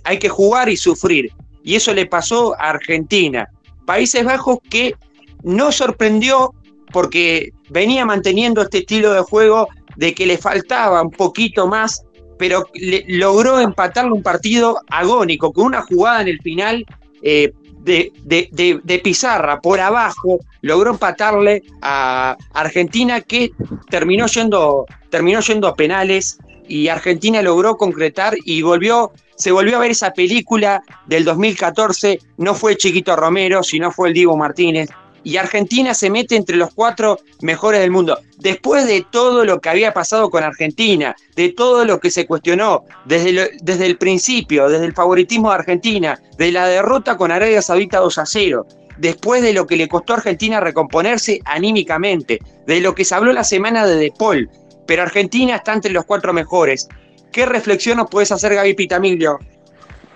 hay 0.04 0.20
que 0.20 0.30
jugar 0.30 0.70
y 0.70 0.78
sufrir. 0.78 1.32
Y 1.64 1.76
eso 1.76 1.94
le 1.94 2.06
pasó 2.06 2.56
a 2.60 2.72
Argentina. 2.72 3.50
Países 3.86 4.24
Bajos 4.24 4.60
que 4.70 4.96
no 5.44 5.72
sorprendió 5.72 6.54
porque 6.92 7.52
venía 7.70 8.06
manteniendo 8.06 8.62
este 8.62 8.80
estilo 8.80 9.14
de 9.14 9.22
juego 9.22 9.68
de 9.96 10.14
que 10.14 10.26
le 10.26 10.38
faltaba 10.38 11.02
un 11.02 11.12
poquito 11.12 11.68
más, 11.68 12.04
pero 12.38 12.66
logró 13.08 13.60
empatarle 13.60 14.12
un 14.12 14.24
partido 14.24 14.80
agónico 14.90 15.54
con 15.54 15.66
una 15.66 15.82
jugada 15.82 16.22
en 16.22 16.28
el 16.28 16.42
final 16.42 16.86
eh, 17.22 17.52
de, 17.84 19.02
pizarra 19.04 19.60
por 19.60 19.80
abajo, 19.80 20.40
logró 20.62 20.92
empatarle 20.92 21.64
a 21.82 22.38
Argentina 22.54 23.22
que 23.22 23.52
terminó 23.90 24.28
yendo, 24.28 24.86
terminó 25.10 25.42
yendo 25.42 25.68
a 25.68 25.76
penales 25.76 26.38
y 26.68 26.88
Argentina 26.88 27.42
logró 27.42 27.76
concretar 27.76 28.36
y 28.46 28.62
volvió, 28.62 29.12
se 29.44 29.52
volvió 29.52 29.76
a 29.76 29.82
ver 29.82 29.92
esa 29.92 30.14
película 30.14 30.82
del 31.06 31.26
2014, 31.26 32.18
no 32.38 32.56
fue 32.56 32.78
Chiquito 32.78 33.14
Romero, 33.18 33.62
sino 33.62 33.92
fue 33.92 34.08
el 34.08 34.14
Diego 34.14 34.38
Martínez, 34.38 34.90
y 35.22 35.36
Argentina 35.36 35.94
se 35.94 36.10
mete 36.10 36.38
entre 36.38 36.56
los 36.56 36.74
cuatro 36.74 37.20
mejores 37.42 37.82
del 37.82 37.92
mundo. 37.92 38.18
Después 38.38 38.88
de 38.88 39.06
todo 39.12 39.44
lo 39.44 39.60
que 39.60 39.68
había 39.68 39.94
pasado 39.94 40.30
con 40.30 40.46
Argentina, 40.46 41.14
de 41.36 41.50
todo 41.50 41.84
lo 41.84 42.00
que 42.00 42.10
se 42.10 42.26
cuestionó 42.26 42.86
desde, 43.04 43.52
desde 43.62 43.86
el 43.86 43.98
principio, 43.98 44.70
desde 44.70 44.86
el 44.86 44.94
favoritismo 44.94 45.50
de 45.50 45.56
Argentina, 45.56 46.18
de 46.38 46.54
la 46.54 46.66
derrota 46.66 47.18
con 47.18 47.30
Arabia 47.30 47.62
Saudita 47.62 48.00
2 48.00 48.18
a 48.20 48.26
0, 48.26 48.66
después 48.98 49.42
de 49.42 49.52
lo 49.52 49.68
que 49.68 49.76
le 49.76 49.90
costó 49.90 50.14
a 50.14 50.18
Argentina 50.18 50.62
recomponerse 50.62 51.42
anímicamente, 51.44 52.40
de 52.66 52.80
lo 52.80 52.96
que 52.96 53.04
se 53.04 53.14
habló 53.14 53.34
la 53.34 53.44
semana 53.44 53.86
de 53.86 53.98
De 53.98 54.14
Paul, 54.18 54.50
pero 54.88 55.02
Argentina 55.02 55.58
está 55.58 55.74
entre 55.74 55.92
los 55.92 56.06
cuatro 56.06 56.32
mejores. 56.32 56.88
¿Qué 57.34 57.48
reflexión 57.48 57.98
nos 57.98 58.10
puedes 58.10 58.32
hacer, 58.32 58.54
Gaby 58.54 58.76
Pitamiglio? 58.76 59.40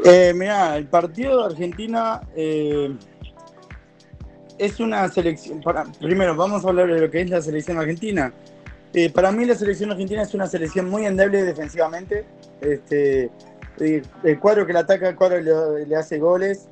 Eh, 0.06 0.34
mira, 0.36 0.78
el 0.78 0.86
partido 0.86 1.40
de 1.40 1.46
Argentina 1.46 2.22
eh, 2.36 2.96
es 4.60 4.80
una 4.80 5.10
selección. 5.10 5.60
primero, 6.00 6.36
vamos 6.36 6.64
a 6.64 6.70
hablar 6.70 6.88
de 6.88 7.02
lo 7.02 7.10
que 7.10 7.22
es 7.22 7.30
la 7.32 7.42
selección 7.42 7.80
argentina. 7.80 8.32
Eh, 8.94 9.10
para 9.10 9.32
mí, 9.32 9.46
la 9.46 9.56
selección 9.56 9.92
argentina 9.92 10.22
es 10.22 10.36
una 10.36 10.46
selección 10.46 10.92
muy 10.92 11.08
endeble 11.08 11.44
defensivamente. 11.44 12.24
Este, 12.62 13.32
eh, 13.80 14.04
el 14.24 14.40
cuadro 14.40 14.68
que 14.68 14.74
le 14.74 14.80
ataca, 14.80 15.10
el 15.10 15.16
cuadro 15.16 15.42
le, 15.42 15.88
le 15.88 15.96
hace 15.96 16.20
goles. 16.20 16.68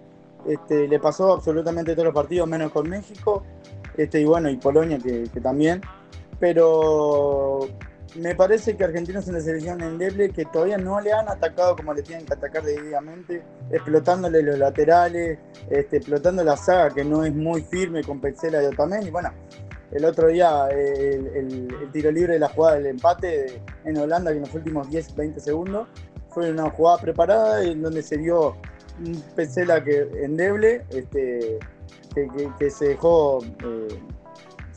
Este, 0.47 0.87
le 0.87 0.99
pasó 0.99 1.33
absolutamente 1.33 1.93
todos 1.93 2.05
los 2.05 2.13
partidos, 2.13 2.47
menos 2.47 2.71
con 2.71 2.87
México. 2.87 3.43
Este, 3.97 4.21
y 4.21 4.25
bueno, 4.25 4.47
y 4.51 4.57
Polonia 4.57 4.99
que 4.99 5.41
también. 5.41 5.81
Pero 6.39 7.67
me 8.15 8.33
parece 8.35 8.77
que 8.77 8.83
Argentina 8.83 9.19
es 9.19 9.27
una 9.27 9.41
selección 9.41 9.81
endeble 9.81 10.29
que 10.29 10.45
todavía 10.45 10.77
no 10.77 10.99
le 11.01 11.11
han 11.11 11.27
atacado 11.27 11.75
como 11.75 11.93
le 11.93 12.01
tienen 12.01 12.25
que 12.25 12.33
atacar 12.33 12.63
debidamente, 12.63 13.43
explotándole 13.71 14.41
los 14.41 14.57
laterales, 14.57 15.37
este, 15.69 15.97
explotando 15.97 16.43
la 16.43 16.55
saga 16.55 16.93
que 16.93 17.03
no 17.03 17.25
es 17.25 17.33
muy 17.33 17.61
firme 17.61 18.03
con 18.03 18.21
Petzela 18.21 18.63
y 18.63 18.67
Otamendi. 18.67 19.09
Bueno, 19.09 19.31
el 19.91 20.05
otro 20.05 20.29
día 20.29 20.67
el, 20.69 21.67
tiro 21.91 22.11
libre 22.11 22.33
de 22.33 22.39
la 22.39 22.49
jugada 22.49 22.75
del 22.75 22.87
empate 22.87 23.61
en 23.83 23.97
Holanda, 23.97 24.31
que 24.31 24.37
en 24.37 24.43
los 24.43 24.53
últimos 24.53 24.87
10-20 24.89 25.39
segundos, 25.39 25.87
fue 26.29 26.51
una 26.51 26.69
jugada 26.69 26.97
preparada 26.99 27.63
en 27.63 27.81
donde 27.81 28.01
se 28.01 28.17
vio 28.17 28.55
un 28.99 29.21
Petzela 29.35 29.83
que 29.83 30.07
endeble, 30.23 30.85
este, 30.89 31.59
que, 32.59 32.69
se 32.69 32.89
dejó... 32.89 33.39
Eh, 33.43 33.99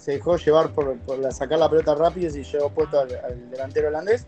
se 0.09 0.13
dejó 0.15 0.39
llevar 0.39 0.71
por, 0.71 0.97
sacar 1.35 1.59
la 1.59 1.69
pelota 1.69 1.95
rápido 1.95 2.35
y 2.35 2.43
llegó 2.43 2.71
puesto 2.71 2.99
al, 2.99 3.51
delantero 3.51 3.89
holandés. 3.89 4.25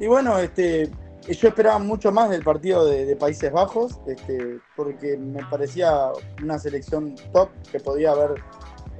Y 0.00 0.08
bueno, 0.08 0.36
este, 0.36 0.90
yo 1.28 1.48
esperaba 1.48 1.78
mucho 1.78 2.10
más 2.10 2.28
del 2.28 2.42
partido 2.42 2.84
de, 2.84 3.14
Países 3.14 3.52
Bajos, 3.52 4.00
este, 4.08 4.58
porque 4.74 5.16
me 5.16 5.44
parecía 5.44 6.10
una 6.42 6.58
selección 6.58 7.14
top 7.32 7.50
que 7.70 7.78
podía 7.78 8.10
haber 8.10 8.42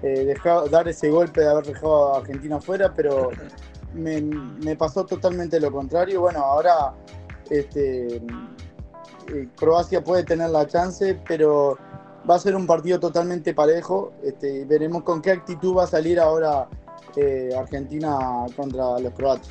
eh, 0.05 0.25
dejado, 0.25 0.69
dar 0.69 0.87
ese 0.87 1.11
golpe 1.11 1.41
de 1.41 1.49
haber 1.49 1.67
dejado 1.67 2.15
a 2.15 2.19
Argentina 2.19 2.61
fuera, 2.61 2.95
pero 2.95 3.31
me, 3.95 4.77
pasó 4.77 5.05
totalmente 5.05 5.59
lo 5.59 5.73
contrario. 5.73 6.21
Bueno, 6.21 6.39
ahora 6.39 6.95
este, 7.51 8.19
eh, 8.19 9.49
Croacia 9.57 10.05
puede 10.05 10.23
tener 10.23 10.51
la 10.51 10.69
chance, 10.69 11.21
pero 11.27 11.77
va 12.29 12.37
a 12.37 12.39
ser 12.39 12.57
un 12.57 12.67
partido 12.67 12.99
totalmente 13.01 13.55
parejo. 13.55 14.13
Este, 14.23 14.65
veremos 14.65 15.03
con 15.03 15.21
qué 15.21 15.31
actitud 15.31 15.77
va 15.77 15.85
a 15.85 15.87
salir 15.87 16.19
ahora 16.19 16.69
eh, 17.17 17.51
Argentina 17.57 18.47
contra 18.57 18.99
los 18.99 19.13
croatas. 19.15 19.49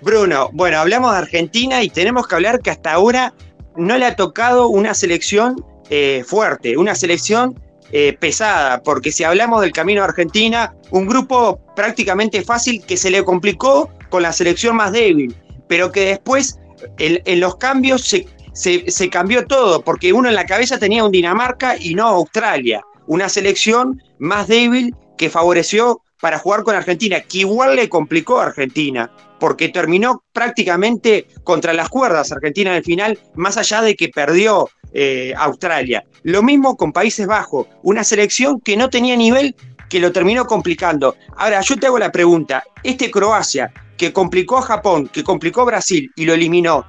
Bruno, 0.00 0.50
bueno, 0.52 0.78
hablamos 0.78 1.12
de 1.12 1.18
Argentina 1.18 1.82
y 1.82 1.90
tenemos 1.90 2.28
que 2.28 2.34
hablar 2.36 2.60
que 2.60 2.70
hasta 2.70 2.92
ahora 2.92 3.34
no 3.76 3.98
le 3.98 4.06
ha 4.06 4.14
tocado 4.14 4.68
una 4.68 4.94
selección 4.94 5.64
eh, 5.90 6.22
fuerte, 6.24 6.76
una 6.76 6.94
selección 6.94 7.60
eh, 7.90 8.16
pesada, 8.18 8.82
porque 8.82 9.10
si 9.10 9.24
hablamos 9.24 9.60
del 9.60 9.72
camino 9.72 10.02
de 10.02 10.08
Argentina, 10.08 10.74
un 10.90 11.06
grupo 11.06 11.60
prácticamente 11.74 12.42
fácil 12.42 12.84
que 12.84 12.96
se 12.96 13.10
le 13.10 13.24
complicó 13.24 13.90
con 14.08 14.22
la 14.22 14.32
selección 14.32 14.76
más 14.76 14.92
débil, 14.92 15.34
pero 15.66 15.90
que 15.90 16.04
después 16.06 16.58
en 16.98 17.40
los 17.40 17.56
cambios 17.56 18.02
se, 18.02 18.26
se, 18.58 19.10
cambió 19.10 19.46
todo, 19.46 19.82
porque 19.82 20.12
uno 20.12 20.28
en 20.28 20.34
la 20.34 20.44
cabeza 20.44 20.78
tenía 20.78 21.04
un 21.04 21.12
Dinamarca 21.12 21.76
y 21.78 21.94
no 21.94 22.08
Australia, 22.08 22.82
una 23.06 23.28
selección 23.28 24.02
más 24.18 24.48
débil 24.48 24.94
que 25.16 25.30
favoreció 25.30 26.02
para 26.20 26.40
jugar 26.40 26.64
con 26.64 26.74
Argentina, 26.74 27.20
que 27.20 27.38
igual 27.38 27.76
le 27.76 27.88
complicó 27.88 28.40
a 28.40 28.46
Argentina, 28.46 29.12
porque 29.38 29.68
terminó 29.68 30.24
prácticamente 30.32 31.28
contra 31.44 31.72
las 31.72 31.88
cuerdas 31.88 32.32
Argentina 32.32 32.70
en 32.70 32.76
el 32.78 32.84
final, 32.84 33.18
más 33.36 33.56
allá 33.56 33.80
de 33.82 33.94
que 33.94 34.08
perdió 34.08 34.68
eh, 34.92 35.32
Australia. 35.36 36.04
Lo 36.24 36.42
mismo 36.42 36.76
con 36.76 36.92
Países 36.92 37.28
Bajos, 37.28 37.68
una 37.84 38.02
selección 38.02 38.60
que 38.60 38.76
no 38.76 38.90
tenía 38.90 39.14
nivel 39.14 39.54
que 39.88 40.00
lo 40.00 40.10
terminó 40.10 40.46
complicando. 40.46 41.14
Ahora, 41.36 41.60
yo 41.60 41.76
te 41.76 41.86
hago 41.86 41.98
la 42.00 42.10
pregunta, 42.10 42.64
este 42.82 43.08
Croacia, 43.10 43.72
que 43.96 44.12
complicó 44.12 44.58
a 44.58 44.62
Japón, 44.62 45.08
que 45.12 45.22
complicó 45.22 45.60
a 45.60 45.66
Brasil 45.66 46.10
y 46.16 46.24
lo 46.24 46.34
eliminó, 46.34 46.84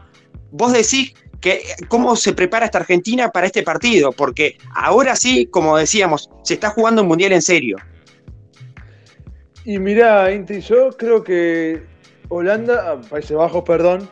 vos 0.51 0.73
decís 0.73 1.13
cómo 1.87 2.15
se 2.15 2.33
prepara 2.33 2.65
esta 2.65 2.79
Argentina 2.79 3.29
para 3.29 3.47
este 3.47 3.63
partido, 3.63 4.11
porque 4.11 4.57
ahora 4.75 5.15
sí, 5.15 5.45
como 5.47 5.77
decíamos, 5.77 6.29
se 6.43 6.55
está 6.55 6.69
jugando 6.69 7.01
un 7.01 7.07
mundial 7.07 7.33
en 7.33 7.41
serio. 7.41 7.77
Y 9.65 9.77
mirá, 9.77 10.31
Inti, 10.33 10.61
yo 10.61 10.89
creo 10.91 11.23
que 11.23 11.83
Holanda, 12.29 12.91
ah, 12.91 13.01
Países 13.09 13.35
Bajos, 13.35 13.63
perdón, 13.63 14.09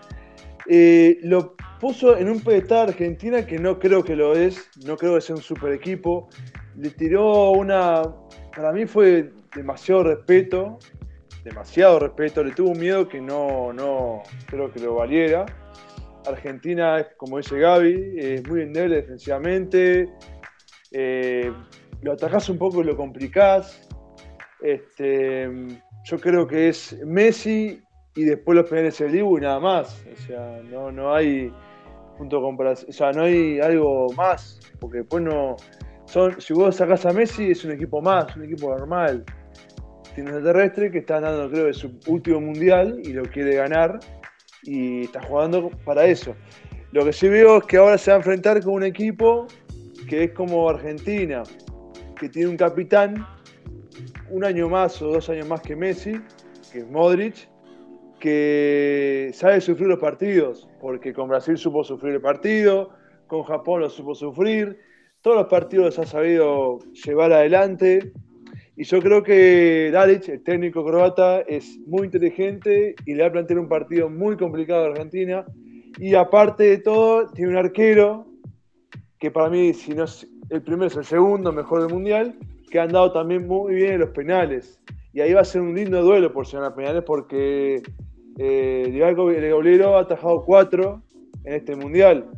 eh, 0.69 1.17
lo 1.23 1.55
puso 1.79 2.17
en 2.17 2.29
un 2.29 2.41
pedestal 2.41 2.89
Argentina 2.89 3.45
que 3.45 3.57
no 3.57 3.79
creo 3.79 4.03
que 4.03 4.15
lo 4.15 4.35
es, 4.35 4.69
no 4.85 4.97
creo 4.97 5.15
que 5.15 5.21
sea 5.21 5.35
un 5.35 5.41
super 5.41 5.71
equipo. 5.71 6.29
Le 6.75 6.89
tiró 6.89 7.51
una, 7.51 8.03
para 8.55 8.71
mí 8.71 8.85
fue 8.85 9.31
demasiado 9.55 10.03
respeto, 10.03 10.79
demasiado 11.43 11.99
respeto, 11.99 12.43
le 12.43 12.51
tuvo 12.51 12.71
un 12.71 12.79
miedo 12.79 13.07
que 13.07 13.21
no, 13.21 13.71
no 13.73 14.23
creo 14.47 14.71
que 14.71 14.79
lo 14.79 14.95
valiera. 14.95 15.45
Argentina, 16.27 17.07
como 17.17 17.37
dice 17.37 17.59
Gaby, 17.59 18.15
es 18.17 18.47
muy 18.47 18.61
endeble 18.61 18.97
defensivamente. 18.97 20.09
Eh, 20.91 21.51
lo 22.01 22.13
atacás 22.13 22.49
un 22.49 22.57
poco 22.57 22.81
y 22.81 22.85
lo 22.85 22.95
complicás. 22.95 23.87
Este, 24.61 25.49
yo 26.03 26.17
creo 26.19 26.47
que 26.47 26.69
es 26.69 26.97
Messi 27.05 27.81
y 28.15 28.23
después 28.23 28.55
los 28.55 28.69
penales 28.69 28.99
el 29.01 29.11
Dibu 29.11 29.37
y 29.37 29.41
nada 29.41 29.59
más. 29.59 30.05
O 30.11 30.21
sea, 30.21 30.61
no, 30.63 30.91
no 30.91 31.13
hay 31.13 31.51
punto 32.17 32.39
o 32.39 32.75
sea, 32.75 33.11
no 33.11 33.23
hay 33.23 33.59
algo 33.59 34.07
más. 34.15 34.59
Porque 34.79 34.99
después 34.99 35.23
no. 35.23 35.55
Son, 36.05 36.39
si 36.39 36.53
vos 36.53 36.75
sacás 36.75 37.05
a 37.05 37.11
Messi, 37.11 37.51
es 37.51 37.65
un 37.65 37.71
equipo 37.71 38.01
más, 38.01 38.35
un 38.35 38.45
equipo 38.45 38.69
normal. 38.69 39.25
Tiene 40.15 40.35
un 40.35 40.43
terrestre 40.43 40.89
que 40.89 40.99
está 40.99 41.17
andando, 41.17 41.49
creo, 41.49 41.65
de 41.65 41.73
su 41.73 41.99
último 42.07 42.39
mundial 42.39 42.99
y 43.03 43.13
lo 43.13 43.23
quiere 43.23 43.55
ganar 43.55 43.99
y 44.63 45.03
está 45.03 45.21
jugando 45.23 45.69
para 45.85 46.05
eso. 46.05 46.35
Lo 46.91 47.05
que 47.05 47.13
sí 47.13 47.27
veo 47.27 47.57
es 47.57 47.63
que 47.65 47.77
ahora 47.77 47.97
se 47.97 48.11
va 48.11 48.15
a 48.15 48.17
enfrentar 48.19 48.63
con 48.63 48.75
un 48.75 48.83
equipo 48.83 49.47
que 50.07 50.25
es 50.25 50.31
como 50.31 50.69
Argentina, 50.69 51.43
que 52.19 52.29
tiene 52.29 52.49
un 52.49 52.57
capitán 52.57 53.25
un 54.29 54.43
año 54.43 54.69
más 54.69 55.01
o 55.01 55.11
dos 55.11 55.29
años 55.29 55.47
más 55.47 55.61
que 55.61 55.75
Messi, 55.75 56.19
que 56.71 56.79
es 56.79 56.87
Modric, 56.89 57.49
que 58.19 59.31
sabe 59.33 59.61
sufrir 59.61 59.87
los 59.87 59.99
partidos, 59.99 60.67
porque 60.81 61.13
con 61.13 61.29
Brasil 61.29 61.57
supo 61.57 61.83
sufrir 61.83 62.15
el 62.15 62.21
partido, 62.21 62.91
con 63.27 63.43
Japón 63.43 63.81
lo 63.81 63.89
supo 63.89 64.15
sufrir, 64.15 64.79
todos 65.21 65.37
los 65.37 65.47
partidos 65.47 65.85
los 65.85 65.99
ha 65.99 66.05
sabido 66.05 66.79
llevar 67.05 67.31
adelante, 67.33 68.11
y 68.79 68.83
yo 68.83 69.01
creo 69.01 69.23
que 69.23 69.89
Dalic, 69.91 70.29
el 70.29 70.43
técnico 70.43 70.85
croata, 70.85 71.41
es 71.41 71.79
muy 71.87 72.05
inteligente 72.05 72.93
y 73.07 73.15
le 73.15 73.23
va 73.23 73.29
a 73.29 73.31
plantear 73.31 73.57
un 73.57 73.67
partido 73.67 74.07
muy 74.07 74.37
complicado 74.37 74.85
a 74.85 74.89
Argentina. 74.89 75.45
Y 75.97 76.13
aparte 76.13 76.63
de 76.65 76.77
todo, 76.77 77.27
tiene 77.31 77.53
un 77.53 77.57
arquero 77.57 78.27
que 79.17 79.31
para 79.31 79.49
mí, 79.49 79.73
si 79.73 79.95
no 79.95 80.03
es 80.03 80.27
el 80.51 80.61
primero, 80.61 80.85
es 80.85 80.95
el 80.95 81.05
segundo 81.05 81.51
mejor 81.51 81.81
del 81.81 81.91
mundial, 81.91 82.35
que 82.69 82.79
han 82.79 82.89
dado 82.89 83.11
también 83.11 83.47
muy 83.47 83.73
bien 83.73 83.93
en 83.93 84.01
los 84.01 84.11
penales. 84.11 84.79
Y 85.11 85.21
ahí 85.21 85.33
va 85.33 85.41
a 85.41 85.45
ser 85.45 85.61
un 85.61 85.73
lindo 85.73 86.03
duelo 86.03 86.31
por 86.31 86.45
llegar 86.45 86.65
a 86.65 86.75
penales 86.75 87.03
porque 87.03 87.81
eh, 88.37 88.89
Diego 88.91 89.31
Legoblero 89.31 89.97
ha 89.97 90.01
atajado 90.01 90.45
cuatro 90.45 91.01
en 91.45 91.55
este 91.55 91.75
mundial. 91.75 92.29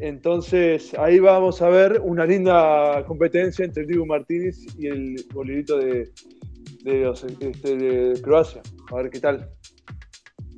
Entonces 0.00 0.94
ahí 0.98 1.18
vamos 1.18 1.60
a 1.62 1.68
ver 1.68 2.00
una 2.02 2.24
linda 2.24 3.04
competencia 3.06 3.64
entre 3.64 3.86
Diego 3.86 4.06
Martínez 4.06 4.58
y 4.78 4.86
el 4.86 5.24
golerito 5.32 5.78
de, 5.78 6.10
este, 6.84 7.76
de 7.76 8.20
Croacia. 8.22 8.62
A 8.90 8.96
ver 8.96 9.10
qué 9.10 9.20
tal. 9.20 9.48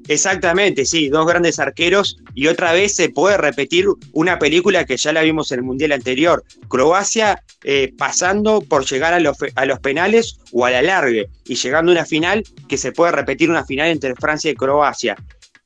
Exactamente, 0.06 0.84
sí, 0.84 1.08
dos 1.08 1.26
grandes 1.26 1.58
arqueros 1.58 2.18
y 2.34 2.48
otra 2.48 2.72
vez 2.72 2.94
se 2.94 3.08
puede 3.08 3.38
repetir 3.38 3.86
una 4.12 4.38
película 4.38 4.84
que 4.84 4.98
ya 4.98 5.14
la 5.14 5.22
vimos 5.22 5.50
en 5.50 5.60
el 5.60 5.64
Mundial 5.64 5.92
anterior, 5.92 6.44
Croacia 6.68 7.42
eh, 7.62 7.90
pasando 7.96 8.60
por 8.60 8.84
llegar 8.84 9.14
a 9.14 9.20
los, 9.20 9.38
los 9.66 9.80
penales 9.80 10.38
o 10.52 10.66
a 10.66 10.70
la 10.70 10.82
largue 10.82 11.30
y 11.46 11.54
llegando 11.54 11.90
a 11.90 11.94
una 11.94 12.04
final 12.04 12.44
que 12.68 12.76
se 12.76 12.92
puede 12.92 13.12
repetir 13.12 13.48
una 13.48 13.64
final 13.64 13.88
entre 13.88 14.14
Francia 14.14 14.50
y 14.50 14.54
Croacia. 14.54 15.16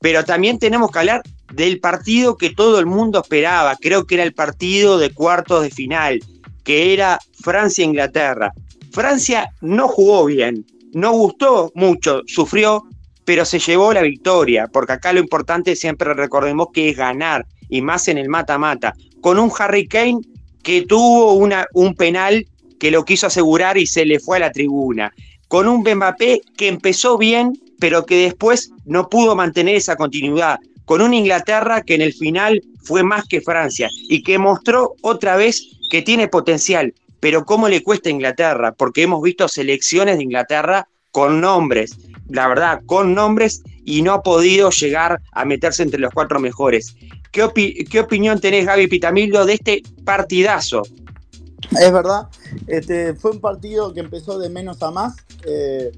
Pero 0.01 0.25
también 0.25 0.59
tenemos 0.59 0.91
que 0.91 0.99
hablar 0.99 1.23
del 1.53 1.81
partido 1.81 2.37
que 2.37 2.51
todo 2.51 2.79
el 2.79 2.87
mundo 2.87 3.21
esperaba, 3.23 3.77
creo 3.77 4.05
que 4.05 4.17
era 4.17 4.25
el 4.25 4.35
partido 4.35 4.99
de 4.99 5.11
cuartos 5.11 5.63
de 5.63 5.71
final, 5.71 6.21
que 6.63 6.93
era 6.93 7.19
Francia-Inglaterra. 7.43 8.53
Francia 8.93 9.51
no 9.61 9.89
jugó 9.89 10.27
bien, 10.27 10.65
no 10.93 11.13
gustó 11.13 11.73
mucho, 11.75 12.23
sufrió, 12.27 12.85
pero 13.25 13.45
se 13.45 13.59
llevó 13.59 13.93
la 13.93 14.03
victoria, 14.03 14.69
porque 14.73 14.93
acá 14.93 15.13
lo 15.13 15.21
importante 15.21 15.77
siempre 15.77 16.15
recordemos 16.15 16.69
que 16.73 16.91
es 16.91 16.97
ganar, 16.97 17.47
y 17.69 17.83
más 17.83 18.09
en 18.09 18.19
el 18.19 18.29
mata-mata, 18.29 18.95
con 19.21 19.39
un 19.39 19.51
Harry 19.59 19.87
Kane 19.87 20.21
que 20.63 20.83
tuvo 20.83 21.33
un 21.33 21.95
penal 21.95 22.47
que 22.79 22.91
lo 22.91 23.05
quiso 23.05 23.27
asegurar 23.27 23.77
y 23.79 23.87
se 23.87 24.05
le 24.05 24.21
fue 24.21 24.37
a 24.37 24.41
la 24.41 24.53
tribuna, 24.53 25.13
con 25.49 25.67
un 25.67 25.81
Mbappé 25.81 26.43
que 26.57 26.69
empezó 26.69 27.19
bien, 27.19 27.53
pero 27.79 28.05
que 28.05 28.23
después 28.23 28.71
no 28.85 29.09
pudo 29.09 29.37
mantener 29.37 29.77
esa 29.77 29.97
continuidad, 29.97 30.59
con 30.85 31.03
una 31.03 31.17
Inglaterra 31.17 31.83
que 31.83 31.95
en 31.95 32.03
el 32.03 32.15
final 32.15 32.63
fue 32.83 33.03
más 33.03 33.27
que 33.27 33.41
Francia 33.41 33.89
y 34.09 34.23
que 34.23 34.39
mostró 34.39 34.95
otra 35.03 35.37
vez 35.37 35.63
que 35.91 36.03
tiene 36.03 36.29
potencial, 36.29 36.95
pero 37.21 37.45
cómo 37.45 37.69
le 37.69 37.83
cuesta 37.83 38.09
a 38.09 38.13
Inglaterra, 38.13 38.73
porque 38.73 39.03
hemos 39.03 39.23
visto 39.23 39.49
selecciones 39.49 40.17
de 40.17 40.25
Inglaterra 40.25 40.89
con 41.11 41.41
nombres, 41.41 41.97
la 42.29 42.49
verdad, 42.49 42.81
con 42.87 43.15
nombres 43.15 43.63
y 43.85 44.03
no 44.03 44.13
ha 44.13 44.23
podido 44.23 44.71
llegar 44.71 45.21
a 45.33 45.45
meterse 45.45 45.83
entre 45.83 46.01
los 46.01 46.13
cuatro 46.13 46.41
mejores. 46.41 46.97
¿Qué, 47.33 47.85
qué 47.91 48.01
opinión 48.01 48.41
tenés, 48.41 48.67
Gaby 48.67 48.87
Pitamildo, 48.87 49.45
de 49.45 49.55
este 49.55 49.83
partidazo? 50.05 50.83
Es 51.79 51.93
verdad, 51.93 52.29
este, 52.67 53.15
fue 53.15 53.33
un 53.33 53.41
partido 53.41 53.93
que 53.93 54.01
empezó 54.01 54.39
de 54.39 54.49
menos 54.49 54.83
a 54.83 54.91
más. 54.91 55.17
Eh, 55.45 55.93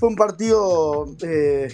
fue 0.00 0.08
un 0.08 0.16
partido 0.16 1.06
eh, 1.22 1.68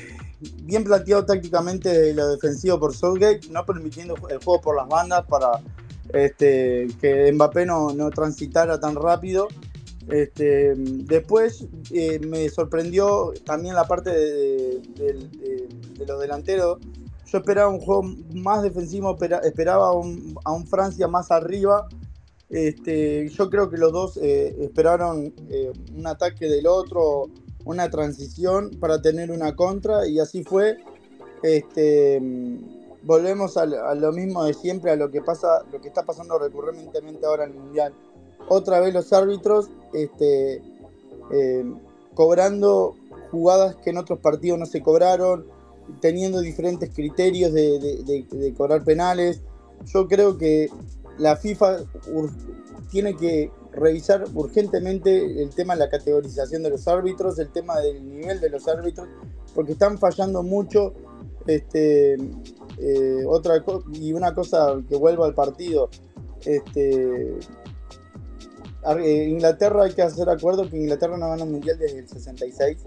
bien 0.65 0.85
planteado 0.85 1.25
tácticamente 1.25 1.89
de 1.89 2.13
lo 2.13 2.29
defensivo 2.29 2.79
por 2.79 2.95
Southgate, 2.95 3.49
no 3.51 3.65
permitiendo 3.65 4.17
el 4.29 4.39
juego 4.45 4.61
por 4.61 4.77
las 4.77 4.89
bandas 4.89 5.25
para 5.27 5.61
este, 6.13 6.89
que 7.01 7.33
Mbappé 7.33 7.65
no, 7.65 7.95
no 7.95 8.11
transitara 8.11 8.79
tan 8.79 8.97
rápido 8.97 9.49
este, 10.09 10.75
después 10.77 11.67
eh, 11.91 12.21
me 12.21 12.49
sorprendió 12.49 13.33
también 13.45 13.75
la 13.75 13.85
parte 13.85 14.11
de, 14.11 14.83
los 16.07 16.21
delanteros. 16.21 16.79
Yo 17.27 17.39
esperaba 17.39 17.69
un 17.69 17.81
juego 17.81 18.05
más 18.35 18.63
defensivo, 18.63 19.17
esperaba 19.43 19.89
a 19.89 20.53
un 20.53 20.67
Francia 20.67 21.09
más 21.09 21.31
arriba. 21.31 21.89
Este, 22.49 23.29
yo 23.31 23.51
creo 23.51 23.69
que 23.69 23.77
los 23.77 23.93
dos 23.93 24.17
eh, 24.19 24.57
esperaron 24.61 25.35
eh, 25.51 25.73
un 25.97 26.07
ataque 26.07 26.49
del 26.49 26.69
otro, 26.69 27.29
una 27.67 27.91
transición 27.91 28.71
para 28.81 29.03
tener 29.03 29.31
una 29.31 29.55
contra 29.55 30.07
y 30.07 30.19
así 30.19 30.43
fue. 30.43 30.79
Este, 31.43 32.19
volvemos 33.03 33.59
a, 33.59 33.67
lo 33.67 34.13
mismo 34.13 34.45
de 34.45 34.55
siempre, 34.55 34.93
a 34.93 34.97
lo 34.97 35.11
que 35.11 35.21
pasa, 35.21 35.65
lo 35.71 35.83
que 35.83 35.89
está 35.89 36.03
pasando 36.05 36.39
recurrentemente 36.39 37.27
ahora 37.27 37.45
en 37.45 37.51
el 37.51 37.59
mundial 37.59 37.93
otra 38.49 38.81
vez 38.81 38.95
los 38.95 39.13
árbitros 39.13 39.71
este, 39.93 40.63
eh, 41.33 41.65
cobrando 42.15 42.97
jugadas 43.31 43.77
que 43.77 43.91
en 43.91 43.99
otros 43.99 44.21
partidos 44.21 44.59
no 44.59 44.67
se 44.67 44.83
cobraron, 44.83 45.47
teniendo 46.01 46.41
diferentes 46.41 46.91
criterios 46.91 47.53
de, 47.53 48.55
cobrar 48.57 48.85
penales. 48.85 49.43
Yo 49.87 50.09
creo 50.09 50.39
que 50.39 50.69
la 51.19 51.37
FIFA 51.37 51.79
tiene 52.91 53.17
que 53.17 53.51
revisar 53.77 54.25
urgentemente 54.35 55.43
el 55.43 55.51
tema 55.51 55.75
de 55.75 55.81
la 55.81 55.89
categorización 55.89 56.63
de 56.63 56.71
los 56.71 56.89
árbitros, 56.89 57.39
el 57.39 57.51
tema 57.51 57.79
del 57.81 58.09
nivel 58.09 58.41
de 58.41 58.51
los 58.51 58.67
árbitros, 58.67 59.09
porque 59.55 59.73
están 59.73 59.99
fallando 59.99 60.43
mucho. 60.43 60.95
Este, 61.47 62.15
eh, 62.79 63.25
otra 63.25 63.63
y 63.93 64.13
una 64.13 64.35
cosa 64.35 64.83
que 64.89 64.97
vuelvo 64.97 65.25
al 65.25 65.35
partido, 65.35 65.91
este, 66.45 67.39
eh, 68.99 69.25
Inglaterra 69.29 69.85
hay 69.85 69.93
que 69.93 70.03
hacer 70.03 70.29
acuerdo 70.29 70.69
que 70.69 70.77
Inglaterra 70.77 71.17
no 71.17 71.29
gana 71.29 71.45
un 71.45 71.53
mundial 71.53 71.79
desde 71.79 72.01
el 72.01 72.09
66. 72.09 72.79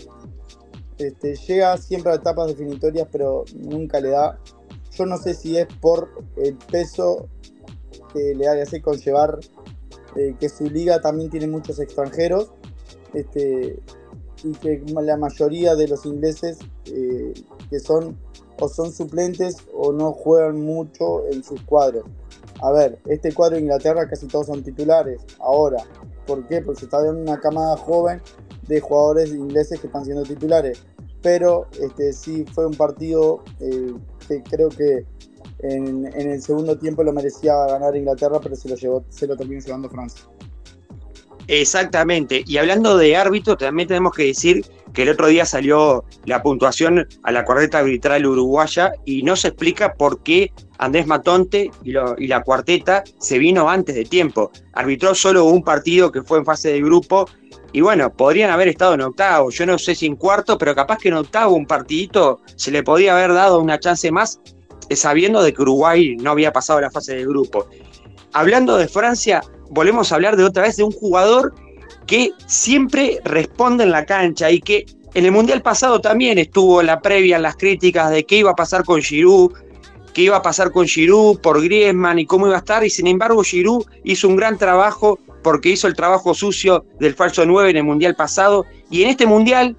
Este, 0.98 1.36
llega 1.36 1.78
siempre 1.78 2.12
a 2.12 2.16
etapas 2.16 2.48
definitorias, 2.48 3.08
pero 3.12 3.46
nunca 3.56 4.00
le 4.00 4.10
da. 4.10 4.40
Yo 4.92 5.06
no 5.06 5.18
sé 5.18 5.34
si 5.34 5.58
es 5.58 5.68
por 5.80 6.10
el 6.36 6.58
peso 6.58 7.30
que 8.14 8.36
le 8.36 8.48
hace 8.48 8.82
conllevar 8.82 9.40
eh, 10.16 10.36
que 10.40 10.50
su 10.50 10.70
liga 10.70 11.02
también 11.02 11.30
tiene 11.30 11.48
muchos 11.48 11.80
extranjeros 11.80 12.52
este, 13.14 13.80
y 14.44 14.52
que 14.54 14.84
la 15.02 15.18
mayoría 15.18 15.76
de 15.76 15.88
los 15.88 16.06
ingleses 16.06 16.60
eh, 16.86 17.34
que 17.70 17.80
son 17.80 18.18
o 18.60 18.68
son 18.68 18.92
suplentes 18.92 19.58
o 19.74 19.92
no 19.94 20.12
juegan 20.12 20.60
mucho 20.60 21.28
en 21.28 21.44
sus 21.44 21.62
cuadros. 21.62 22.04
A 22.62 22.72
ver, 22.72 23.00
este 23.06 23.34
cuadro 23.34 23.56
de 23.56 23.62
Inglaterra 23.62 24.08
casi 24.08 24.28
todos 24.28 24.48
son 24.48 24.64
titulares 24.64 25.22
ahora. 25.40 25.78
¿Por 26.26 26.46
qué? 26.48 26.62
Porque 26.62 26.82
se 26.82 26.86
está 26.86 27.02
viendo 27.02 27.22
una 27.22 27.40
camada 27.40 27.78
joven 27.78 28.22
de 28.68 28.82
jugadores 28.82 29.30
ingleses 29.32 29.80
que 29.80 29.88
están 29.88 30.04
siendo 30.04 30.24
titulares. 30.24 30.84
Pero 31.22 31.68
este, 31.82 32.12
sí 32.14 32.46
fue 32.54 32.66
un 32.66 32.76
partido 32.76 33.44
eh, 33.60 33.94
que 34.28 34.44
creo 34.44 34.70
que 34.70 35.06
en, 35.60 36.06
el 36.06 36.42
segundo 36.42 36.78
tiempo 36.78 37.04
lo 37.04 37.14
merecía 37.14 37.54
ganar 37.68 37.96
Inglaterra, 37.96 38.40
pero 38.42 38.56
se 38.56 38.70
lo, 38.70 38.76
llevó, 38.76 39.04
se 39.10 39.28
lo 39.28 39.36
terminó 39.36 39.62
llevando 39.62 39.90
Francia. 39.90 40.26
Exactamente. 41.48 42.44
Y 42.46 42.58
hablando 42.58 42.96
de 42.96 43.16
árbitro, 43.16 43.58
también 43.58 43.88
tenemos 43.88 44.14
que 44.14 44.26
decir 44.26 44.64
que 44.94 45.02
el 45.02 45.10
otro 45.10 45.28
día 45.28 45.46
salió 45.46 46.06
la 46.26 46.44
puntuación 46.44 47.08
a 47.24 47.32
la 47.32 47.44
cuarteta 47.44 47.80
arbitral 47.80 48.26
uruguaya 48.26 48.92
y 49.04 49.24
no 49.24 49.36
se 49.36 49.50
explica 49.50 49.94
por 49.96 50.22
qué 50.22 50.52
Andrés 50.78 51.08
Matonte 51.08 51.72
y, 51.84 51.92
la 51.92 52.44
cuarteta 52.44 53.04
se 53.20 53.40
vino 53.40 53.68
antes 53.68 53.96
de 53.96 54.06
tiempo. 54.06 54.52
Arbitró 54.74 55.16
solo 55.16 55.46
un 55.46 55.64
partido 55.64 56.12
que 56.12 56.22
fue 56.22 56.38
en 56.38 56.46
fase 56.46 56.72
de 56.72 56.82
grupo 56.82 57.28
y 57.74 57.82
bueno, 57.82 58.12
podrían 58.14 58.52
haber 58.52 58.68
estado 58.68 58.94
en 58.94 59.02
octavo. 59.02 59.50
Yo 59.50 59.66
no 59.66 59.80
sé 59.80 59.96
si 59.96 60.06
en 60.06 60.16
cuarto, 60.16 60.58
pero 60.58 60.76
capaz 60.76 61.00
que 61.00 61.10
en 61.10 61.16
octavo 61.16 61.56
un 61.56 61.66
partidito 61.66 62.42
se 62.56 62.70
le 62.70 62.84
podía 62.84 63.14
haber 63.14 63.34
dado 63.34 63.60
una 63.60 63.80
chance 63.80 64.12
más 64.12 64.40
sabiendo 64.96 65.42
de 65.44 65.54
que 65.54 65.62
Uruguay 65.62 66.16
no 66.18 66.32
había 66.32 66.52
pasado 66.52 66.82
la 66.82 66.92
fase 66.92 67.16
de 67.16 67.26
grupo. 67.26 67.68
Hablando 68.34 68.78
de 68.78 68.88
Francia, 68.88 69.42
volvemos 69.70 70.12
a 70.12 70.16
hablar 70.16 70.36
de 70.36 70.44
otra 70.44 70.64
vez 70.64 70.78
de 70.78 70.84
un 70.84 70.92
jugador 70.92 71.54
que 72.06 72.32
siempre 72.48 73.20
responde 73.24 73.84
en 73.84 73.92
la 73.92 74.06
cancha 74.06 74.50
y 74.50 74.60
que 74.62 74.86
en 75.14 75.26
el 75.26 75.32
Mundial 75.32 75.62
pasado 75.62 76.02
también 76.02 76.38
estuvo 76.38 76.82
la 76.82 77.02
previa 77.02 77.38
en 77.38 77.44
las 77.44 77.56
críticas 77.56 78.12
de 78.12 78.26
qué 78.26 78.38
iba 78.38 78.52
a 78.52 78.56
pasar 78.56 78.84
con 78.84 79.02
Giroud, 79.02 79.54
qué 80.14 80.24
iba 80.24 80.38
a 80.38 80.42
pasar 80.42 80.72
con 80.72 80.88
Giroud 80.88 81.40
por 81.40 81.62
Griezmann 81.64 82.20
y 82.20 82.26
cómo 82.26 82.48
iba 82.48 82.56
a 82.56 82.60
estar, 82.60 82.84
y 82.84 82.90
sin 82.90 83.08
embargo 83.08 83.44
Giroud 83.44 83.86
hizo 84.04 84.28
un 84.28 84.36
gran 84.36 84.58
trabajo 84.58 85.20
porque 85.44 85.70
hizo 85.70 85.88
el 85.88 85.96
trabajo 85.96 86.34
sucio 86.34 86.86
del 87.00 87.16
falso 87.16 87.46
9 87.46 87.72
en 87.72 87.78
el 87.78 87.84
Mundial 87.84 88.16
pasado, 88.16 88.66
y 88.90 89.04
en 89.04 89.10
este 89.10 89.26
Mundial 89.26 89.76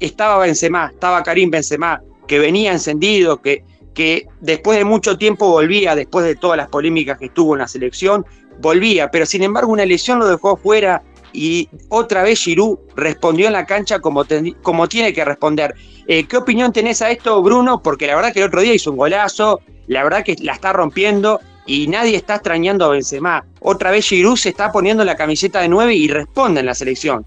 estaba 0.00 0.38
Benzema, 0.38 0.90
estaba 0.92 1.22
Karim 1.22 1.50
Benzema, 1.50 2.02
que 2.26 2.38
venía 2.38 2.72
encendido, 2.72 3.40
que 3.40 3.64
que 3.94 4.26
después 4.40 4.78
de 4.78 4.84
mucho 4.84 5.16
tiempo 5.16 5.48
volvía, 5.48 5.94
después 5.94 6.24
de 6.26 6.36
todas 6.36 6.56
las 6.56 6.68
polémicas 6.68 7.18
que 7.18 7.30
tuvo 7.30 7.54
en 7.54 7.60
la 7.60 7.68
selección, 7.68 8.26
volvía, 8.60 9.10
pero 9.10 9.26
sin 9.26 9.42
embargo 9.42 9.72
una 9.72 9.86
lesión 9.86 10.18
lo 10.18 10.26
dejó 10.26 10.56
fuera 10.56 11.02
y 11.32 11.68
otra 11.88 12.22
vez 12.22 12.40
Giroud 12.40 12.78
respondió 12.94 13.48
en 13.48 13.54
la 13.54 13.66
cancha 13.66 13.98
como, 13.98 14.24
como 14.62 14.88
tiene 14.88 15.12
que 15.12 15.24
responder. 15.24 15.74
Eh, 16.06 16.26
¿Qué 16.26 16.36
opinión 16.36 16.72
tenés 16.72 17.02
a 17.02 17.10
esto, 17.10 17.42
Bruno? 17.42 17.82
Porque 17.82 18.06
la 18.06 18.14
verdad 18.14 18.32
que 18.32 18.40
el 18.40 18.46
otro 18.46 18.60
día 18.60 18.74
hizo 18.74 18.92
un 18.92 18.98
golazo, 18.98 19.60
la 19.88 20.04
verdad 20.04 20.24
que 20.24 20.36
la 20.40 20.52
está 20.52 20.72
rompiendo 20.72 21.40
y 21.66 21.88
nadie 21.88 22.16
está 22.16 22.36
extrañando 22.36 22.84
a 22.84 22.90
Benzema. 22.90 23.44
Otra 23.60 23.90
vez 23.90 24.06
Giroud 24.06 24.36
se 24.36 24.50
está 24.50 24.70
poniendo 24.70 25.04
la 25.04 25.16
camiseta 25.16 25.60
de 25.60 25.68
9 25.68 25.94
y 25.94 26.08
responde 26.08 26.60
en 26.60 26.66
la 26.66 26.74
selección. 26.74 27.24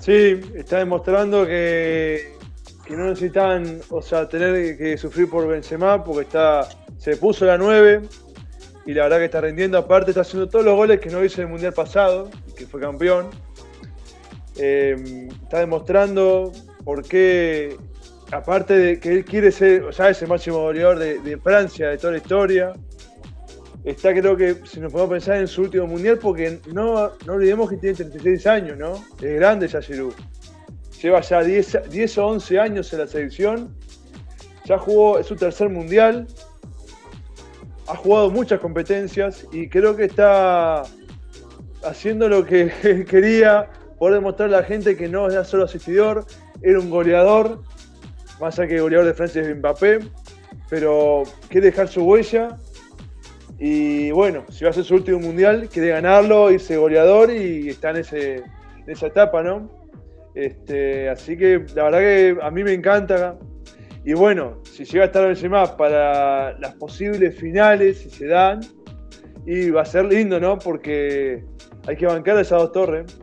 Sí, 0.00 0.40
está 0.54 0.78
demostrando 0.78 1.46
que 1.46 2.37
que 2.88 2.96
no 2.96 3.04
necesitan, 3.04 3.82
o 3.90 4.00
sea, 4.00 4.26
tener 4.26 4.78
que 4.78 4.96
sufrir 4.96 5.28
por 5.28 5.46
Benzema 5.46 6.02
porque 6.02 6.22
está, 6.22 6.66
se 6.96 7.18
puso 7.18 7.44
la 7.44 7.58
9 7.58 8.00
y 8.86 8.94
la 8.94 9.02
verdad 9.02 9.18
que 9.18 9.24
está 9.26 9.42
rendiendo. 9.42 9.76
Aparte, 9.76 10.12
está 10.12 10.22
haciendo 10.22 10.48
todos 10.48 10.64
los 10.64 10.74
goles 10.74 10.98
que 10.98 11.10
no 11.10 11.22
hizo 11.22 11.42
en 11.42 11.48
el 11.48 11.52
mundial 11.52 11.74
pasado, 11.74 12.30
que 12.56 12.66
fue 12.66 12.80
campeón. 12.80 13.26
Eh, 14.56 15.28
está 15.42 15.58
demostrando 15.58 16.50
por 16.82 17.06
qué, 17.06 17.76
aparte 18.32 18.72
de 18.72 18.98
que 18.98 19.12
él 19.12 19.24
quiere 19.26 19.52
ser, 19.52 19.82
o 19.82 19.92
sea, 19.92 20.08
ese 20.08 20.26
máximo 20.26 20.56
goleador 20.60 20.98
de, 20.98 21.38
Francia, 21.42 21.90
de 21.90 21.98
toda 21.98 22.12
la 22.14 22.18
historia, 22.18 22.72
está 23.84 24.14
creo 24.14 24.34
que, 24.34 24.62
si 24.64 24.80
nos 24.80 24.90
podemos 24.90 25.12
pensar 25.12 25.36
en 25.36 25.46
su 25.46 25.60
último 25.60 25.86
mundial, 25.86 26.18
porque 26.18 26.58
no, 26.72 27.12
no 27.26 27.32
olvidemos 27.34 27.68
que 27.68 27.76
tiene 27.76 27.96
36 27.96 28.46
años, 28.46 28.78
¿no? 28.78 28.94
Es 29.20 29.34
grande 29.34 29.68
ya 29.68 29.82
Giroud. 29.82 30.14
Lleva 31.02 31.20
ya 31.20 31.42
10, 31.42 31.90
10 31.90 32.18
o 32.18 32.26
11 32.26 32.58
años 32.58 32.92
en 32.92 32.98
la 32.98 33.06
selección. 33.06 33.74
Ya 34.64 34.78
jugó, 34.78 35.18
es 35.18 35.26
su 35.26 35.36
tercer 35.36 35.68
mundial. 35.68 36.26
Ha 37.86 37.96
jugado 37.96 38.30
muchas 38.30 38.60
competencias 38.60 39.46
y 39.52 39.68
creo 39.68 39.96
que 39.96 40.04
está 40.04 40.82
haciendo 41.84 42.28
lo 42.28 42.44
que 42.44 43.04
quería, 43.08 43.70
poder 43.98 44.16
demostrar 44.16 44.48
a 44.48 44.60
la 44.60 44.62
gente 44.62 44.96
que 44.96 45.08
no 45.08 45.30
era 45.30 45.44
solo 45.44 45.64
asistidor, 45.64 46.26
era 46.62 46.78
un 46.78 46.90
goleador, 46.90 47.62
más 48.40 48.58
allá 48.58 48.68
que 48.68 48.80
goleador 48.80 49.06
de 49.06 49.14
Francia 49.14 49.42
es 49.42 49.56
Mbappé, 49.56 50.00
pero 50.68 51.22
quiere 51.48 51.68
dejar 51.68 51.88
su 51.88 52.04
huella. 52.04 52.56
Y 53.58 54.12
bueno, 54.12 54.44
si 54.50 54.64
va 54.64 54.70
a 54.70 54.72
ser 54.72 54.84
su 54.84 54.94
último 54.94 55.18
mundial, 55.18 55.68
quiere 55.68 55.88
ganarlo, 55.88 56.50
irse 56.50 56.76
goleador 56.76 57.32
y 57.32 57.70
está 57.70 57.90
en, 57.90 57.96
esa 58.86 59.06
etapa, 59.06 59.42
¿no? 59.42 59.77
Este, 60.38 61.08
así 61.08 61.36
que 61.36 61.64
la 61.74 61.84
verdad 61.84 61.98
que 61.98 62.36
a 62.40 62.50
mí 62.52 62.62
me 62.62 62.72
encanta. 62.72 63.36
Y 64.04 64.12
bueno, 64.12 64.62
si 64.62 64.84
llega 64.84 65.02
a 65.02 65.06
estar 65.06 65.26
Benzema 65.26 65.76
para 65.76 66.56
las 66.60 66.76
posibles 66.76 67.36
finales, 67.36 67.98
si 67.98 68.10
se 68.10 68.28
dan, 68.28 68.60
y 69.44 69.70
va 69.70 69.82
a 69.82 69.84
ser 69.84 70.04
lindo, 70.04 70.38
¿no? 70.38 70.56
Porque 70.56 71.44
hay 71.88 71.96
que 71.96 72.06
bancar 72.06 72.36
a 72.36 72.42
esas 72.42 72.60
dos 72.60 72.72
torres. 72.72 73.18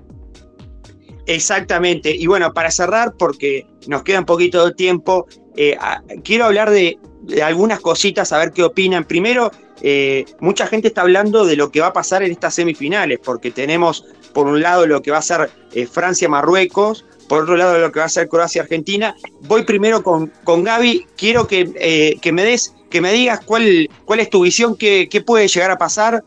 Exactamente. 1.26 2.14
Y 2.14 2.28
bueno, 2.28 2.54
para 2.54 2.70
cerrar, 2.70 3.14
porque 3.18 3.66
nos 3.88 4.04
queda 4.04 4.20
un 4.20 4.26
poquito 4.26 4.66
de 4.66 4.74
tiempo, 4.74 5.26
eh, 5.56 5.78
quiero 6.22 6.46
hablar 6.46 6.70
de, 6.70 7.00
algunas 7.42 7.80
cositas, 7.80 8.34
a 8.34 8.40
ver 8.40 8.52
qué 8.52 8.62
opinan. 8.62 9.06
Primero, 9.06 9.52
eh, 9.82 10.26
mucha 10.42 10.68
gente 10.68 10.90
está 10.90 11.04
hablando 11.04 11.46
de 11.46 11.56
lo 11.56 11.72
que 11.72 11.80
va 11.80 11.88
a 11.88 11.94
pasar 11.94 12.24
en 12.24 12.32
estas 12.34 12.56
semifinales, 12.56 13.20
porque 13.24 13.52
tenemos 13.52 14.06
por 14.36 14.46
un 14.46 14.62
lado 14.62 14.86
lo 14.86 15.02
que 15.02 15.10
va 15.10 15.18
a 15.18 15.24
ser 15.24 15.50
eh, 15.74 15.88
Francia-Marruecos, 15.88 17.06
por 17.28 17.42
otro 17.42 17.58
lado 17.58 17.80
lo 17.80 17.92
que 17.92 18.00
va 18.00 18.06
a 18.06 18.10
ser 18.10 18.30
Croacia-Argentina. 18.30 19.16
Voy 19.42 19.64
primero 19.64 20.04
con, 20.04 20.32
con 20.44 20.64
Gaby, 20.64 21.08
quiero 21.18 21.48
que, 21.48 22.20
que, 22.22 22.32
me 22.32 22.44
des, 22.44 22.76
que 22.92 23.02
me 23.02 23.12
digas 23.12 23.40
cuál, 23.44 23.90
cuál 24.06 24.20
es 24.20 24.30
tu 24.30 24.44
visión, 24.44 24.76
qué, 24.76 25.08
qué 25.10 25.22
puede 25.22 25.48
llegar 25.48 25.72
a 25.72 25.78
pasar 25.78 26.24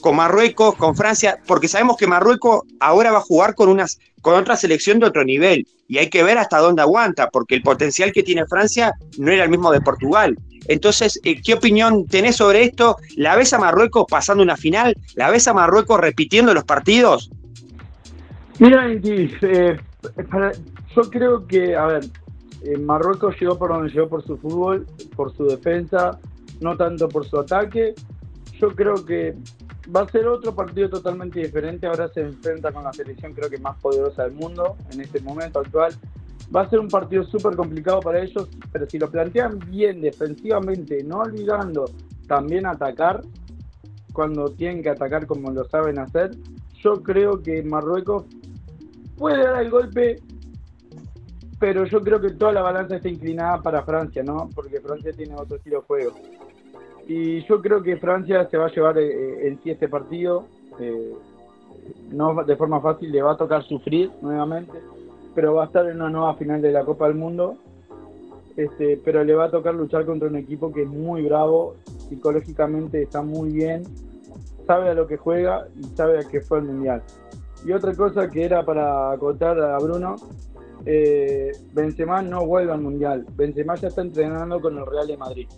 con 0.00 0.16
Marruecos, 0.16 0.74
con 0.74 0.96
Francia, 0.96 1.38
porque 1.46 1.68
sabemos 1.68 1.96
que 1.96 2.06
Marruecos 2.06 2.62
ahora 2.80 3.12
va 3.12 3.18
a 3.18 3.22
jugar 3.22 3.54
con, 3.54 3.68
unas, 3.68 4.00
con 4.20 4.34
otra 4.34 4.56
selección 4.56 4.98
de 4.98 5.06
otro 5.06 5.24
nivel 5.24 5.66
y 5.88 5.98
hay 5.98 6.08
que 6.08 6.22
ver 6.22 6.38
hasta 6.38 6.58
dónde 6.58 6.82
aguanta, 6.82 7.30
porque 7.30 7.56
el 7.56 7.62
potencial 7.62 8.12
que 8.12 8.22
tiene 8.22 8.46
Francia 8.46 8.92
no 9.18 9.30
era 9.30 9.44
el 9.44 9.50
mismo 9.50 9.70
de 9.70 9.80
Portugal. 9.80 10.36
Entonces, 10.70 11.20
eh, 11.24 11.42
¿qué 11.42 11.54
opinión 11.54 12.06
tenés 12.06 12.36
sobre 12.36 12.62
esto? 12.62 12.96
¿La 13.16 13.34
ves 13.34 13.52
a 13.52 13.58
Marruecos 13.58 14.06
pasando 14.08 14.40
una 14.40 14.56
final? 14.56 14.96
¿La 15.16 15.28
ves 15.28 15.48
a 15.48 15.52
Marruecos 15.52 15.98
repitiendo 15.98 16.54
los 16.54 16.62
partidos? 16.62 17.28
Mira, 18.60 18.86
eh, 18.88 19.80
yo 20.94 21.02
creo 21.10 21.44
que, 21.48 21.74
a 21.74 21.86
ver, 21.86 22.04
eh, 22.62 22.78
Marruecos 22.78 23.34
llegó 23.40 23.58
por 23.58 23.70
donde 23.70 23.90
llegó 23.90 24.08
por 24.08 24.24
su 24.24 24.38
fútbol, 24.38 24.86
por 25.16 25.36
su 25.36 25.44
defensa, 25.46 26.20
no 26.60 26.76
tanto 26.76 27.08
por 27.08 27.26
su 27.26 27.40
ataque. 27.40 27.92
Yo 28.60 28.68
creo 28.68 29.04
que 29.04 29.34
va 29.94 30.02
a 30.02 30.08
ser 30.08 30.28
otro 30.28 30.54
partido 30.54 30.88
totalmente 30.88 31.40
diferente. 31.40 31.88
Ahora 31.88 32.06
se 32.14 32.20
enfrenta 32.20 32.70
con 32.70 32.84
la 32.84 32.92
selección 32.92 33.34
creo 33.34 33.50
que 33.50 33.58
más 33.58 33.76
poderosa 33.80 34.22
del 34.22 34.34
mundo 34.34 34.76
en 34.92 35.00
este 35.00 35.18
momento 35.18 35.58
actual. 35.58 35.92
Va 36.54 36.62
a 36.62 36.70
ser 36.70 36.80
un 36.80 36.88
partido 36.88 37.22
súper 37.24 37.54
complicado 37.54 38.00
para 38.00 38.20
ellos, 38.20 38.48
pero 38.72 38.86
si 38.86 38.98
lo 38.98 39.10
plantean 39.10 39.58
bien 39.68 40.00
defensivamente, 40.00 41.02
no 41.04 41.20
olvidando 41.20 41.84
también 42.26 42.66
atacar, 42.66 43.22
cuando 44.12 44.46
tienen 44.50 44.82
que 44.82 44.90
atacar 44.90 45.26
como 45.26 45.50
lo 45.52 45.64
saben 45.68 45.98
hacer, 45.98 46.32
yo 46.82 47.02
creo 47.02 47.42
que 47.42 47.62
Marruecos 47.62 48.24
puede 49.16 49.44
dar 49.44 49.62
el 49.62 49.70
golpe, 49.70 50.20
pero 51.58 51.84
yo 51.84 52.00
creo 52.00 52.20
que 52.20 52.30
toda 52.30 52.52
la 52.52 52.62
balanza 52.62 52.96
está 52.96 53.08
inclinada 53.08 53.62
para 53.62 53.82
Francia, 53.84 54.22
¿no? 54.22 54.48
Porque 54.54 54.80
Francia 54.80 55.12
tiene 55.12 55.34
otro 55.34 55.56
estilo 55.56 55.80
de 55.80 55.86
juego. 55.86 56.14
Y 57.06 57.44
yo 57.46 57.60
creo 57.60 57.82
que 57.82 57.96
Francia 57.96 58.48
se 58.50 58.56
va 58.56 58.66
a 58.66 58.70
llevar 58.70 58.98
eh, 58.98 59.46
en 59.46 59.62
sí 59.62 59.70
este 59.70 59.88
partido. 59.88 60.46
Eh, 60.78 61.12
no 62.12 62.44
de 62.44 62.56
forma 62.56 62.80
fácil, 62.80 63.10
le 63.10 63.22
va 63.22 63.32
a 63.32 63.36
tocar 63.36 63.62
sufrir 63.64 64.10
nuevamente, 64.22 64.72
pero 65.34 65.54
va 65.54 65.64
a 65.64 65.66
estar 65.66 65.86
en 65.86 65.96
una 65.96 66.10
nueva 66.10 66.34
final 66.34 66.60
de 66.60 66.72
la 66.72 66.84
Copa 66.84 67.06
del 67.06 67.16
Mundo. 67.16 67.56
Este, 68.56 69.00
pero 69.04 69.24
le 69.24 69.34
va 69.34 69.44
a 69.46 69.50
tocar 69.50 69.74
luchar 69.74 70.04
contra 70.04 70.28
un 70.28 70.36
equipo 70.36 70.72
que 70.72 70.82
es 70.82 70.88
muy 70.88 71.22
bravo, 71.22 71.76
psicológicamente 72.08 73.02
está 73.02 73.22
muy 73.22 73.52
bien, 73.52 73.84
sabe 74.66 74.90
a 74.90 74.94
lo 74.94 75.06
que 75.06 75.16
juega 75.16 75.66
y 75.78 75.84
sabe 75.96 76.18
a 76.18 76.28
qué 76.28 76.40
fue 76.40 76.58
el 76.58 76.64
Mundial. 76.64 77.02
Y 77.64 77.72
otra 77.72 77.94
cosa 77.94 78.28
que 78.28 78.44
era 78.44 78.64
para 78.64 79.12
acotar 79.12 79.58
a 79.60 79.78
Bruno, 79.78 80.16
eh, 80.84 81.52
Benzema 81.72 82.22
no 82.22 82.46
vuelve 82.46 82.72
al 82.72 82.80
Mundial. 82.80 83.26
Benzema 83.36 83.76
ya 83.76 83.88
está 83.88 84.02
entrenando 84.02 84.60
con 84.60 84.76
el 84.78 84.86
Real 84.86 85.06
de 85.06 85.16
Madrid. 85.16 85.48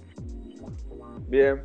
Bien. 1.29 1.63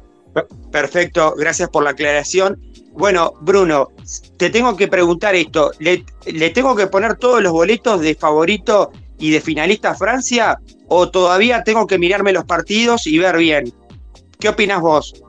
Perfecto, 0.71 1.33
gracias 1.37 1.69
por 1.69 1.83
la 1.83 1.91
aclaración. 1.91 2.61
Bueno, 2.97 3.33
Bruno, 3.41 3.89
te 4.37 4.49
tengo 4.49 4.75
que 4.75 4.87
preguntar 4.87 5.35
esto. 5.35 5.71
¿Le, 5.77 6.03
tengo 6.49 6.75
que 6.75 6.87
poner 6.87 7.15
todos 7.15 7.43
los 7.43 7.51
boletos 7.51 8.01
de 8.01 8.15
favorito 8.15 8.91
y 9.19 9.29
de 9.29 9.39
finalista 9.39 9.91
a 9.91 9.95
Francia? 9.95 10.59
¿O 10.87 11.07
todavía 11.11 11.63
tengo 11.63 11.85
que 11.85 11.99
mirarme 11.99 12.33
los 12.33 12.45
partidos 12.45 13.05
y 13.05 13.19
ver 13.19 13.37
bien? 13.37 13.71
¿Qué 14.39 14.49
opinas 14.49 14.81
vos? 14.81 15.23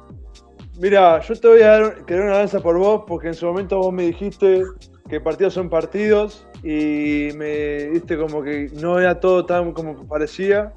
Mira, 0.81 1.21
yo 1.21 1.37
te 1.37 1.49
voy 1.49 1.61
a 1.61 1.69
dar, 1.69 2.05
querer 2.07 2.23
una 2.25 2.39
danza 2.39 2.61
por 2.61 2.79
vos 2.79 3.03
porque 3.07 3.29
en 3.29 3.35
su 3.35 3.45
momento 3.45 3.77
vos 3.77 3.93
me 3.93 4.05
dijiste 4.05 4.63
que 5.11 5.21
partidos 5.21 5.53
son 5.53 5.69
partidos 5.69 6.47
y 6.63 7.29
me 7.35 7.91
diste 7.91 8.17
como 8.17 8.43
que 8.43 8.71
no 8.75 8.99
era 8.99 9.21
todo 9.21 9.45
tan 9.45 9.73
como 9.73 10.07
parecía. 10.07 10.73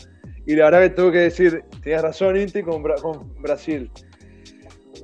Y 0.45 0.55
la 0.55 0.65
verdad 0.65 0.81
que 0.81 0.89
tengo 0.89 1.11
que 1.11 1.19
decir, 1.19 1.63
tenías 1.81 2.01
razón, 2.01 2.35
Inti, 2.35 2.63
con, 2.63 2.83
Brasil. 3.39 3.89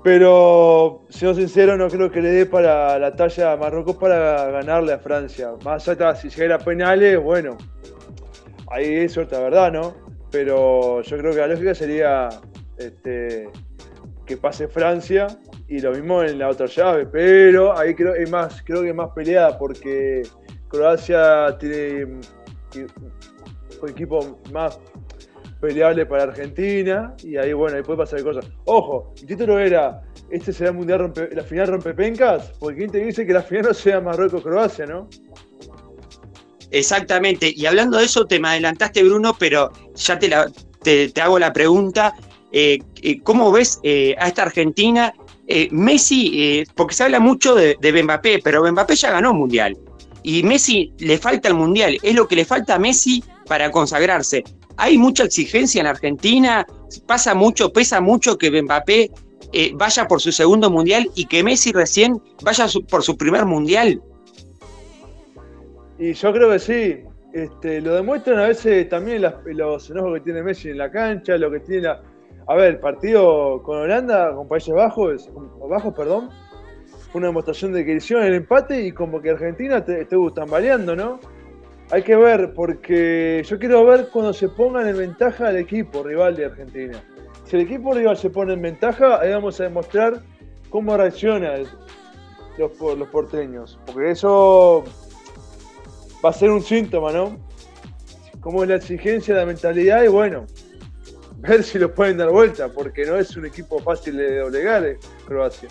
Pero, 0.03 1.05
siendo 1.09 1.35
sincero, 1.35 1.77
no 1.77 1.89
creo 1.89 2.11
que 2.11 2.21
le 2.21 2.29
dé 2.29 2.45
para 2.45 2.97
la 2.99 3.15
talla 3.15 3.53
a 3.53 3.57
Marruecos 3.57 3.97
para 3.97 4.49
ganarle 4.51 4.93
a 4.93 4.99
Francia. 4.99 5.51
Más 5.63 5.87
allá, 5.87 6.15
si 6.15 6.29
llegara 6.29 6.55
a 6.55 6.59
penales, 6.59 7.21
bueno, 7.21 7.57
ahí 8.71 8.95
es 8.95 9.13
suerte, 9.13 9.37
verdad, 9.37 9.71
¿no? 9.71 9.95
Pero 10.31 11.01
yo 11.01 11.17
creo 11.17 11.31
que 11.31 11.37
la 11.39 11.47
lógica 11.47 11.73
sería 11.73 12.29
este, 12.77 13.49
que 14.25 14.37
pase 14.37 14.67
Francia 14.67 15.27
y 15.67 15.79
lo 15.79 15.91
mismo 15.91 16.21
en 16.23 16.39
la 16.39 16.49
otra 16.49 16.67
llave. 16.67 17.05
Pero 17.05 17.77
ahí 17.77 17.95
creo, 17.95 18.13
es 18.13 18.29
más, 18.29 18.61
creo 18.63 18.81
que 18.83 18.89
es 18.89 18.95
más 18.95 19.11
peleada 19.11 19.57
porque 19.57 20.23
Croacia 20.67 21.57
tiene 21.59 22.19
un 23.81 23.89
equipo 23.89 24.39
más 24.51 24.79
peleable 25.59 26.05
para 26.05 26.23
Argentina 26.23 27.13
y 27.23 27.37
ahí, 27.37 27.53
bueno, 27.53 27.77
ahí 27.77 27.83
puede 27.83 27.99
pasar 27.99 28.23
cosas. 28.23 28.45
Ojo, 28.65 29.13
el 29.19 29.25
título 29.25 29.59
era, 29.59 30.01
este 30.29 30.53
será 30.53 30.71
el 30.71 30.77
mundial 30.77 31.13
la 31.31 31.43
final 31.43 31.67
rompepencas, 31.67 32.51
porque 32.59 32.77
¿quién 32.77 32.91
te 32.91 32.99
dice 32.99 33.25
que 33.25 33.33
la 33.33 33.41
final 33.41 33.65
no 33.65 33.73
sea 33.73 34.01
Marruecos-Croacia, 34.01 34.85
no? 34.85 35.09
Exactamente, 36.71 37.51
y 37.55 37.65
hablando 37.65 37.97
de 37.97 38.05
eso, 38.05 38.25
te 38.25 38.39
me 38.39 38.49
adelantaste, 38.49 39.03
Bruno, 39.03 39.35
pero 39.39 39.71
ya 39.95 40.19
te, 40.19 40.27
la, 40.27 40.51
te, 40.81 41.11
hago 41.21 41.39
la 41.39 41.53
pregunta, 41.53 42.13
eh, 42.51 42.79
eh, 43.01 43.19
¿cómo 43.21 43.51
ves 43.51 43.79
eh, 43.83 44.15
a 44.19 44.27
esta 44.27 44.43
Argentina? 44.43 45.13
Messi, 45.71 46.65
porque 46.75 46.93
se 46.93 47.05
habla 47.05 47.21
mucho 47.21 47.55
de, 47.55 47.77
de 47.79 48.03
Mbappé, 48.03 48.41
pero 48.43 48.69
Mbappé 48.69 48.97
ya 48.97 49.11
ganó 49.11 49.31
un 49.31 49.37
mundial. 49.37 49.77
Y 50.21 50.43
Messi 50.43 50.91
le 50.97 51.17
falta 51.17 51.47
el 51.47 51.53
mundial, 51.53 51.97
es 52.03 52.15
lo 52.15 52.27
que 52.27 52.35
le 52.35 52.43
falta 52.43 52.75
a 52.75 52.79
Messi 52.79 53.23
para 53.47 53.71
consagrarse. 53.71 54.43
Hay 54.77 54.97
mucha 54.97 55.23
exigencia 55.23 55.81
en 55.81 55.87
Argentina, 55.87 56.65
pasa 57.05 57.33
mucho, 57.33 57.73
pesa 57.73 57.99
mucho 57.99 58.37
que 58.37 58.61
Mbappé 58.61 59.11
eh, 59.53 59.71
vaya 59.75 60.07
por 60.07 60.21
su 60.21 60.31
segundo 60.31 60.69
mundial 60.69 61.09
y 61.15 61.25
que 61.25 61.43
Messi 61.43 61.71
recién 61.71 62.21
vaya 62.43 62.67
por 62.89 63.03
su 63.03 63.17
primer 63.17 63.45
mundial. 63.45 64.01
Y 65.99 66.13
yo 66.13 66.31
creo 66.33 66.51
que 66.51 66.59
sí. 66.59 67.03
Este, 67.33 67.81
lo 67.81 67.93
demuestran 67.93 68.39
a 68.39 68.47
veces 68.47 68.87
también 68.89 69.21
los 69.21 69.89
enojos 69.89 70.13
que 70.15 70.21
tiene 70.21 70.41
Messi 70.41 70.69
en 70.69 70.77
la 70.77 70.89
cancha, 70.89 71.37
lo 71.37 71.51
que 71.51 71.59
tiene 71.59 71.83
la... 71.83 72.01
A 72.47 72.55
ver, 72.55 72.75
el 72.75 72.79
partido 72.79 73.61
con 73.63 73.77
Holanda, 73.77 74.33
con 74.33 74.47
Países 74.47 74.73
Bajos, 74.73 75.29
Bajos, 75.69 75.93
perdón, 75.93 76.29
una 77.13 77.27
demostración 77.27 77.73
de 77.73 77.85
que 77.85 77.95
hicieron 77.95 78.25
el 78.25 78.33
empate 78.35 78.81
y 78.81 78.91
como 78.91 79.21
que 79.21 79.31
Argentina 79.31 79.83
te, 79.83 80.01
estuvo 80.01 80.31
tambaleando, 80.31 80.95
¿no? 80.95 81.19
Hay 81.89 82.03
que 82.03 82.15
ver, 82.15 82.53
porque 82.53 83.43
yo 83.45 83.57
quiero 83.59 83.85
ver 83.85 84.09
cuando 84.09 84.33
se 84.33 84.49
pongan 84.49 84.87
en 84.87 84.97
ventaja 84.97 85.47
al 85.47 85.57
equipo 85.57 86.03
rival 86.03 86.35
de 86.35 86.45
Argentina. 86.45 87.01
si 87.45 87.55
el 87.55 87.61
equipo 87.61 87.93
rival 87.93 88.17
se 88.17 88.29
pone 88.29 88.53
en 88.53 88.61
ventaja, 88.61 89.21
ahí 89.21 89.31
vamos 89.31 89.59
a 89.61 89.63
demostrar 89.63 90.21
cómo 90.69 90.97
reaccionan 90.97 91.63
los, 92.57 92.97
los 92.97 93.07
porteños. 93.07 93.79
Porque 93.85 94.11
eso 94.11 94.83
va 96.23 96.31
a 96.31 96.33
ser 96.33 96.49
un 96.49 96.61
síntoma, 96.61 97.13
¿no? 97.13 97.37
Cómo 98.41 98.63
es 98.63 98.69
la 98.69 98.75
exigencia, 98.75 99.35
la 99.35 99.45
mentalidad 99.45 100.03
y 100.03 100.09
bueno, 100.09 100.45
ver 101.37 101.63
si 101.63 101.79
lo 101.79 101.93
pueden 101.93 102.17
dar 102.17 102.29
vuelta, 102.29 102.69
porque 102.69 103.05
no 103.05 103.15
es 103.15 103.35
un 103.37 103.45
equipo 103.45 103.79
fácil 103.79 104.17
de 104.17 104.39
doblegar 104.39 104.85
eh, 104.85 104.97
Croacia. 105.25 105.69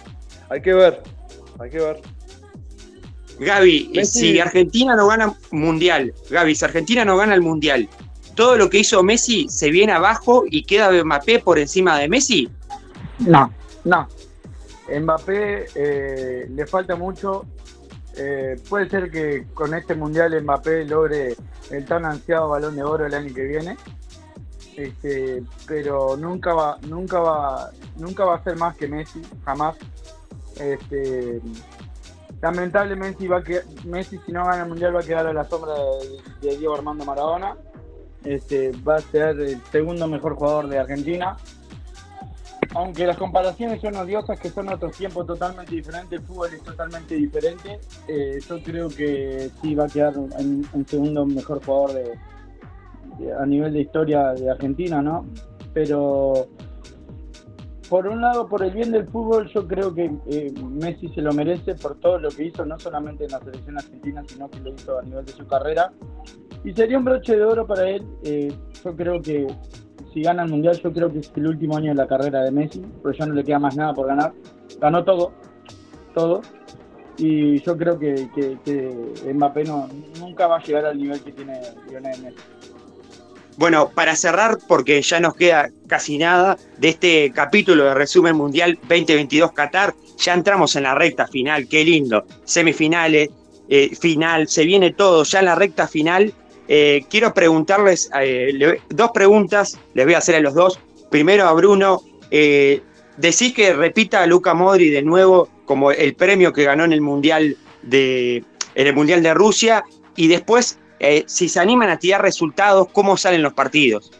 Hay 0.48 0.62
que 0.62 0.72
ver, 0.72 1.02
hay 1.58 1.70
que 1.70 1.78
ver. 1.78 2.00
Gaby, 3.38 4.04
si 4.04 4.40
Argentina 4.40 4.96
no 4.96 5.08
gana 5.08 5.34
mundial, 5.50 6.14
Gaby, 6.30 6.54
si 6.54 6.64
Argentina 6.64 7.04
no 7.04 7.16
gana 7.16 7.34
el 7.34 7.42
mundial, 7.42 7.88
todo 8.34 8.56
lo 8.56 8.70
que 8.70 8.78
hizo 8.78 9.02
Messi 9.02 9.48
se 9.48 9.70
viene 9.70 9.92
abajo 9.92 10.44
y 10.48 10.62
queda 10.62 10.92
Mbappé 10.92 11.40
por 11.40 11.58
encima 11.58 11.98
de 11.98 12.08
Messi? 12.08 12.48
No, 13.20 13.52
no. 13.84 14.06
Mbappé 14.88 15.66
eh, 15.74 16.46
le 16.48 16.66
falta 16.66 16.94
mucho. 16.94 17.46
Eh, 18.16 18.56
puede 18.68 18.88
ser 18.88 19.10
que 19.10 19.46
con 19.52 19.74
este 19.74 19.94
mundial 19.94 20.40
Mbappé 20.42 20.84
logre 20.84 21.34
el 21.70 21.84
tan 21.84 22.04
ansiado 22.04 22.50
balón 22.50 22.76
de 22.76 22.82
oro 22.82 23.06
el 23.06 23.14
año 23.14 23.34
que 23.34 23.44
viene. 23.44 23.76
Este, 24.76 25.42
pero 25.66 26.16
nunca 26.18 26.52
va, 26.52 26.78
nunca 26.86 27.18
va, 27.18 27.70
nunca 27.96 28.24
va 28.26 28.36
a 28.36 28.44
ser 28.44 28.56
más 28.56 28.76
que 28.76 28.86
Messi, 28.86 29.22
jamás. 29.44 29.76
Este, 30.60 31.40
lamentablemente 32.46 33.28
Messi 33.84 34.18
si 34.24 34.32
no 34.32 34.44
gana 34.44 34.62
el 34.62 34.68
mundial 34.68 34.94
va 34.94 35.00
a 35.00 35.02
quedar 35.02 35.26
a 35.26 35.32
la 35.32 35.44
sombra 35.44 35.74
de 36.40 36.56
Diego 36.56 36.74
Armando 36.74 37.04
Maradona 37.04 37.56
este, 38.24 38.72
va 38.86 38.96
a 38.96 39.00
ser 39.00 39.38
el 39.40 39.62
segundo 39.70 40.06
mejor 40.06 40.34
jugador 40.34 40.68
de 40.68 40.78
Argentina. 40.78 41.36
Aunque 42.74 43.06
las 43.06 43.16
comparaciones 43.16 43.80
son 43.80 43.96
odiosas, 43.96 44.38
que 44.38 44.50
son 44.50 44.68
otros 44.68 44.96
tiempos 44.96 45.26
totalmente 45.26 45.74
diferentes, 45.74 46.20
el 46.20 46.26
fútbol 46.26 46.52
es 46.52 46.62
totalmente 46.62 47.14
diferente, 47.14 47.78
eh, 48.06 48.38
yo 48.46 48.62
creo 48.62 48.88
que 48.88 49.50
sí 49.62 49.74
va 49.74 49.84
a 49.84 49.88
quedar 49.88 50.14
en, 50.38 50.86
segundo 50.86 51.24
mejor 51.24 51.64
jugador 51.64 51.92
de, 51.94 53.32
a 53.32 53.46
nivel 53.46 53.72
de 53.72 53.80
historia 53.80 54.34
de 54.34 54.50
Argentina, 54.50 55.00
¿no? 55.00 55.24
Pero 55.72 56.48
por 57.88 58.06
un 58.06 58.20
lado, 58.20 58.48
por 58.48 58.62
el 58.64 58.72
bien 58.72 58.90
del 58.90 59.06
fútbol, 59.06 59.48
yo 59.52 59.66
creo 59.66 59.94
que 59.94 60.10
eh, 60.26 60.52
Messi 60.60 61.08
se 61.08 61.22
lo 61.22 61.32
merece 61.32 61.74
por 61.74 61.98
todo 62.00 62.18
lo 62.18 62.28
que 62.30 62.44
hizo, 62.44 62.64
no 62.64 62.78
solamente 62.78 63.24
en 63.24 63.30
la 63.30 63.38
selección 63.40 63.78
argentina, 63.78 64.22
sino 64.26 64.50
que 64.50 64.60
lo 64.60 64.74
hizo 64.74 64.98
a 64.98 65.02
nivel 65.02 65.24
de 65.24 65.32
su 65.32 65.46
carrera. 65.46 65.92
Y 66.64 66.72
sería 66.72 66.98
un 66.98 67.04
broche 67.04 67.36
de 67.36 67.44
oro 67.44 67.66
para 67.66 67.88
él. 67.88 68.04
Eh, 68.24 68.52
yo 68.84 68.96
creo 68.96 69.22
que 69.22 69.46
si 70.12 70.22
gana 70.22 70.42
el 70.42 70.50
Mundial, 70.50 70.80
yo 70.82 70.92
creo 70.92 71.12
que 71.12 71.20
es 71.20 71.32
el 71.36 71.46
último 71.46 71.76
año 71.76 71.90
de 71.90 71.94
la 71.94 72.06
carrera 72.06 72.42
de 72.42 72.50
Messi, 72.50 72.82
porque 73.02 73.18
ya 73.18 73.26
no 73.26 73.34
le 73.34 73.44
queda 73.44 73.58
más 73.58 73.76
nada 73.76 73.94
por 73.94 74.06
ganar. 74.06 74.32
Ganó 74.80 75.04
todo, 75.04 75.32
todo. 76.14 76.40
Y 77.18 77.60
yo 77.60 77.76
creo 77.76 77.98
que, 77.98 78.28
que, 78.34 79.32
Mbappé 79.32 79.64
no, 79.64 79.88
nunca 80.18 80.46
va 80.46 80.56
a 80.56 80.62
llegar 80.62 80.86
al 80.86 80.98
nivel 80.98 81.22
que 81.22 81.32
tiene 81.32 81.60
Lionel 81.88 82.22
Messi. 82.22 82.55
Bueno, 83.56 83.90
para 83.94 84.14
cerrar, 84.16 84.58
porque 84.68 85.00
ya 85.00 85.18
nos 85.18 85.34
queda 85.34 85.70
casi 85.86 86.18
nada 86.18 86.58
de 86.76 86.88
este 86.90 87.32
capítulo 87.34 87.84
de 87.84 87.94
resumen 87.94 88.36
mundial 88.36 88.78
2022 88.82 89.52
Qatar, 89.52 89.94
ya 90.18 90.34
entramos 90.34 90.76
en 90.76 90.82
la 90.82 90.94
recta 90.94 91.26
final, 91.26 91.66
qué 91.68 91.84
lindo, 91.84 92.26
semifinales, 92.44 93.30
eh, 93.68 93.94
final, 93.96 94.48
se 94.48 94.64
viene 94.64 94.92
todo, 94.92 95.24
ya 95.24 95.40
en 95.40 95.44
la 95.46 95.54
recta 95.54 95.88
final. 95.88 96.32
Eh, 96.68 97.04
quiero 97.08 97.32
preguntarles 97.32 98.10
eh, 98.20 98.78
dos 98.90 99.10
preguntas, 99.12 99.78
les 99.94 100.04
voy 100.04 100.14
a 100.14 100.18
hacer 100.18 100.34
a 100.36 100.40
los 100.40 100.54
dos. 100.54 100.78
Primero 101.10 101.46
a 101.46 101.52
Bruno, 101.52 102.02
decís 102.30 103.54
que 103.54 103.72
repita 103.72 104.22
a 104.22 104.26
Luca 104.26 104.54
Modri 104.54 104.90
de 104.90 105.02
nuevo 105.02 105.48
como 105.64 105.92
el 105.92 106.14
premio 106.14 106.52
que 106.52 106.64
ganó 106.64 106.84
en 106.84 106.92
el 106.92 107.00
Mundial 107.00 107.56
de, 107.82 108.44
en 108.74 108.86
el 108.86 108.94
mundial 108.94 109.22
de 109.22 109.34
Rusia 109.34 109.84
y 110.16 110.28
después, 110.28 110.78
si 111.26 111.48
se 111.48 111.60
animan 111.60 111.90
a 111.90 111.98
tirar 111.98 112.22
resultados, 112.22 112.88
¿cómo 112.92 113.16
salen 113.16 113.42
los 113.42 113.52
partidos? 113.52 114.10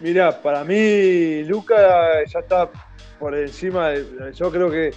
Mira, 0.00 0.42
para 0.42 0.62
mí 0.64 1.42
Luca 1.44 2.24
ya 2.24 2.40
está 2.40 2.70
por 3.18 3.34
encima, 3.34 3.94
yo 4.34 4.50
creo 4.50 4.70
que 4.70 4.90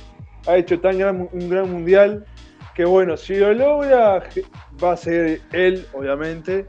ha 0.45 0.57
hecho 0.57 0.79
tan 0.79 0.97
gran, 0.97 1.29
un 1.31 1.49
gran 1.49 1.71
mundial 1.71 2.25
que 2.75 2.85
bueno, 2.85 3.17
si 3.17 3.35
lo 3.35 3.53
logra, 3.53 4.23
va 4.81 4.93
a 4.93 4.97
ser 4.97 5.41
él, 5.51 5.85
obviamente. 5.91 6.65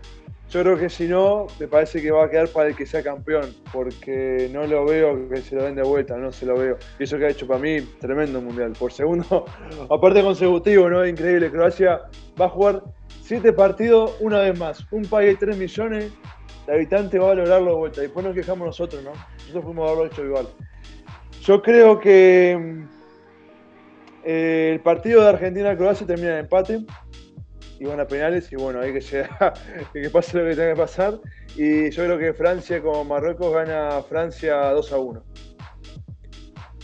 Yo 0.51 0.63
creo 0.63 0.77
que 0.77 0.91
si 0.91 1.07
no, 1.07 1.47
me 1.61 1.69
parece 1.69 2.03
que 2.03 2.11
va 2.11 2.25
a 2.25 2.31
quedar 2.31 2.49
para 2.49 2.71
el 2.71 2.77
que 2.77 2.85
sea 2.85 3.05
campeón, 3.05 3.55
porque 3.73 4.51
no 4.53 4.67
lo 4.67 4.85
veo 4.85 5.29
que 5.29 5.37
se 5.43 5.55
lo 5.55 5.63
den 5.63 5.77
de 5.77 5.83
vuelta, 5.83 6.17
no 6.17 6.33
se 6.33 6.45
lo 6.45 6.57
veo. 6.57 6.77
Y 6.99 7.05
eso 7.05 7.19
que 7.19 7.27
ha 7.27 7.29
hecho 7.29 7.47
para 7.47 7.61
mí, 7.61 7.81
tremendo 8.01 8.41
mundial. 8.41 8.73
Por 8.77 8.93
segundo, 8.93 9.45
aparte 9.91 10.23
consecutivo, 10.23 10.91
¿no? 10.91 11.07
Increíble. 11.07 11.53
Croacia 11.53 12.01
va 12.41 12.47
a 12.47 12.49
jugar 12.49 12.83
siete 13.23 13.53
partidos 13.53 14.17
una 14.19 14.41
vez 14.41 14.59
más. 14.59 14.85
Un 14.91 15.03
país 15.05 15.39
de 15.39 15.47
3 15.47 15.57
millones 15.57 16.13
de 16.67 16.75
habitantes 16.75 17.21
va 17.21 17.31
a 17.31 17.35
lograrlo 17.37 17.71
de 17.71 17.77
vuelta. 17.77 18.01
Después 18.01 18.27
nos 18.27 18.35
quejamos 18.35 18.67
nosotros, 18.67 19.05
¿no? 19.05 19.13
Nosotros 19.13 19.65
fuimos 19.65 19.89
a 19.89 19.93
haberlo 19.93 20.07
hecho 20.13 20.25
igual. 20.25 20.49
Yo 21.43 21.63
creo 21.63 22.01
que 22.01 22.87
eh, 24.25 24.71
el 24.75 24.81
partido 24.81 25.23
de 25.23 25.29
Argentina-Croacia 25.29 26.09
termina 26.09 26.33
en 26.33 26.39
empate 26.41 26.81
y 27.81 27.87
van 27.87 27.99
a 27.99 28.07
penales 28.07 28.53
y 28.53 28.57
bueno, 28.57 28.81
hay 28.81 28.93
que 28.93 29.01
llegar, 29.01 29.55
que 29.93 30.11
pase 30.11 30.39
lo 30.39 30.45
que 30.45 30.55
tenga 30.55 30.75
que 30.75 30.81
pasar. 30.81 31.19
Y 31.57 31.91
yo 31.91 32.05
creo 32.05 32.19
que 32.19 32.35
Francia 32.35 32.81
con 32.81 33.09
Marruecos 33.09 33.53
gana 33.53 34.03
Francia 34.09 34.71
2 34.71 34.93
a 34.93 34.99
1. 34.99 35.23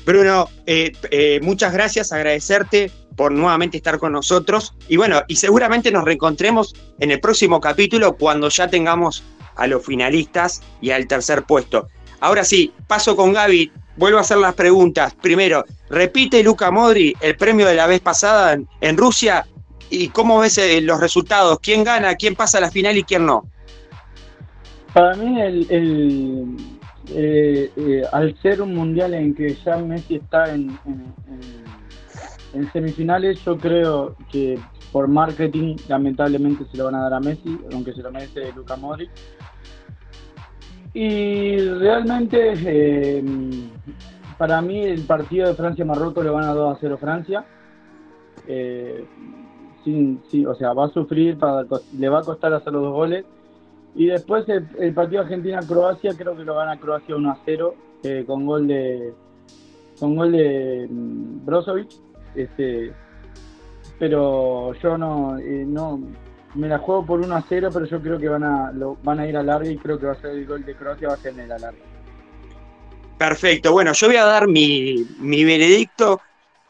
Bruno, 0.07 0.49
eh, 0.67 0.93
eh, 1.11 1.41
muchas 1.43 1.73
gracias, 1.73 2.13
agradecerte 2.13 2.91
por 3.15 3.33
nuevamente 3.33 3.77
estar 3.77 3.99
con 3.99 4.13
nosotros. 4.13 4.75
Y 4.89 4.97
bueno, 4.97 5.23
y 5.29 5.37
seguramente 5.37 5.91
nos 5.93 6.05
reencontremos 6.05 6.75
en 6.99 7.11
el 7.11 7.21
próximo 7.21 7.61
capítulo 7.61 8.17
cuando 8.17 8.49
ya 8.49 8.69
tengamos 8.69 9.23
a 9.57 9.67
los 9.67 9.85
finalistas 9.85 10.63
y 10.81 10.91
al 10.91 11.07
tercer 11.07 11.43
puesto. 11.43 11.89
Ahora 12.21 12.45
sí, 12.45 12.73
paso 12.87 13.17
con 13.17 13.33
Gaby, 13.33 13.71
vuelvo 13.97 14.19
a 14.19 14.23
hacer 14.23 14.39
las 14.39 14.55
preguntas. 14.55 15.15
Primero, 15.15 15.65
repite 15.91 16.43
Luca 16.43 16.71
Modri 16.71 17.15
el 17.21 17.37
premio 17.37 17.67
de 17.67 17.75
la 17.75 17.87
vez 17.87 18.01
pasada 18.01 18.57
en, 18.81 18.97
Rusia 18.97 19.47
y 19.91 20.09
cómo 20.09 20.41
ves 20.41 20.59
eh, 20.59 20.81
los 20.81 21.01
resultados, 21.01 21.59
quién 21.61 21.85
gana, 21.85 22.15
quién 22.17 22.35
pasa 22.35 22.59
a 22.59 22.63
la 22.63 22.71
final 22.71 22.97
y 22.97 23.05
quién 23.05 23.27
no. 23.27 23.45
Para 24.93 25.15
mí, 25.17 25.37
eh, 25.41 26.45
eh, 27.09 28.03
al 28.13 28.41
ser 28.41 28.63
un 28.63 28.75
mundial 28.75 29.15
en 29.15 29.35
que 29.35 29.55
ya 29.65 29.77
Messi 29.77 30.17
está 30.17 30.53
en, 30.55 30.79
semifinales, 32.73 33.45
yo 33.45 33.59
creo 33.59 34.17
que 34.33 34.59
por 34.91 35.07
marketing 35.09 35.77
lamentablemente 35.89 36.65
se 36.71 36.79
lo 36.79 36.87
van 36.87 36.95
a 36.95 37.03
dar 37.03 37.15
a 37.15 37.21
Messi, 37.21 37.59
aunque 37.71 37.93
se 37.93 38.01
lo 38.01 38.11
merece 38.11 38.51
Luca 38.53 38.77
Modri. 38.77 39.11
Y 40.95 41.59
realmente, 41.59 43.23
para 44.39 44.63
mí, 44.63 44.81
el 44.81 45.03
partido 45.03 45.49
de 45.49 45.55
Francia-Marruecos 45.55 46.25
le 46.25 46.31
van 46.31 46.45
a 46.45 46.55
2 46.55 46.75
a 46.75 46.79
0 46.81 46.97
Francia. 46.99 47.45
Eh, 49.87 50.47
o 50.47 50.55
sea, 50.55 50.73
va 50.73 50.87
a 50.87 50.91
sufrir, 50.91 51.39
le 51.99 52.09
va 52.09 52.19
a 52.19 52.23
costar 52.23 52.53
hacer 52.53 52.73
los 52.73 52.83
dos 52.83 52.93
goles. 52.93 53.25
Y 53.95 54.07
después 54.07 54.45
el, 54.49 54.95
partido 54.95 55.23
Argentina-Croacia, 55.23 56.13
creo 56.17 56.37
que 56.37 56.45
lo 56.45 56.55
gana 56.55 56.79
Croacia 56.79 57.17
1 57.17 57.31
a 57.31 57.39
0, 57.45 57.75
eh, 58.03 58.25
con 58.27 58.45
gol 58.45 58.67
de 58.67 59.15
con 59.99 60.15
gol 60.15 60.33
de 60.33 60.87
mm, 60.91 61.47
Brozovic. 61.47 61.89
Este, 62.35 62.93
pero 63.99 64.75
yo 64.75 64.99
no, 64.99 65.39
no 65.39 66.01
me 66.55 66.69
la 66.69 66.79
juego 66.79 67.07
por 67.07 67.21
1 67.21 67.35
a 67.35 67.45
0, 67.49 67.71
pero 67.73 67.87
yo 67.87 68.01
creo 68.03 68.19
que 68.19 68.29
van 68.29 68.45
a, 68.45 68.73
van 69.03 69.21
a 69.21 69.27
ir 69.27 69.37
a 69.37 69.43
larga 69.43 69.71
y 69.71 69.77
creo 69.77 69.99
que 69.99 70.07
va 70.07 70.13
a 70.13 70.21
ser 70.21 70.33
el 70.33 70.47
gol 70.47 70.65
de 70.65 70.75
Croacia, 70.75 71.09
va 71.09 71.15
a 71.15 71.19
ser 71.19 71.33
en 71.35 71.41
el 71.41 71.53
alargue. 71.53 71.83
Perfecto, 73.17 73.73
bueno, 73.73 73.93
yo 73.95 74.09
voy 74.09 74.17
a 74.17 74.25
dar 74.25 74.47
mi, 74.47 75.07
mi 75.19 75.43
veredicto, 75.45 76.21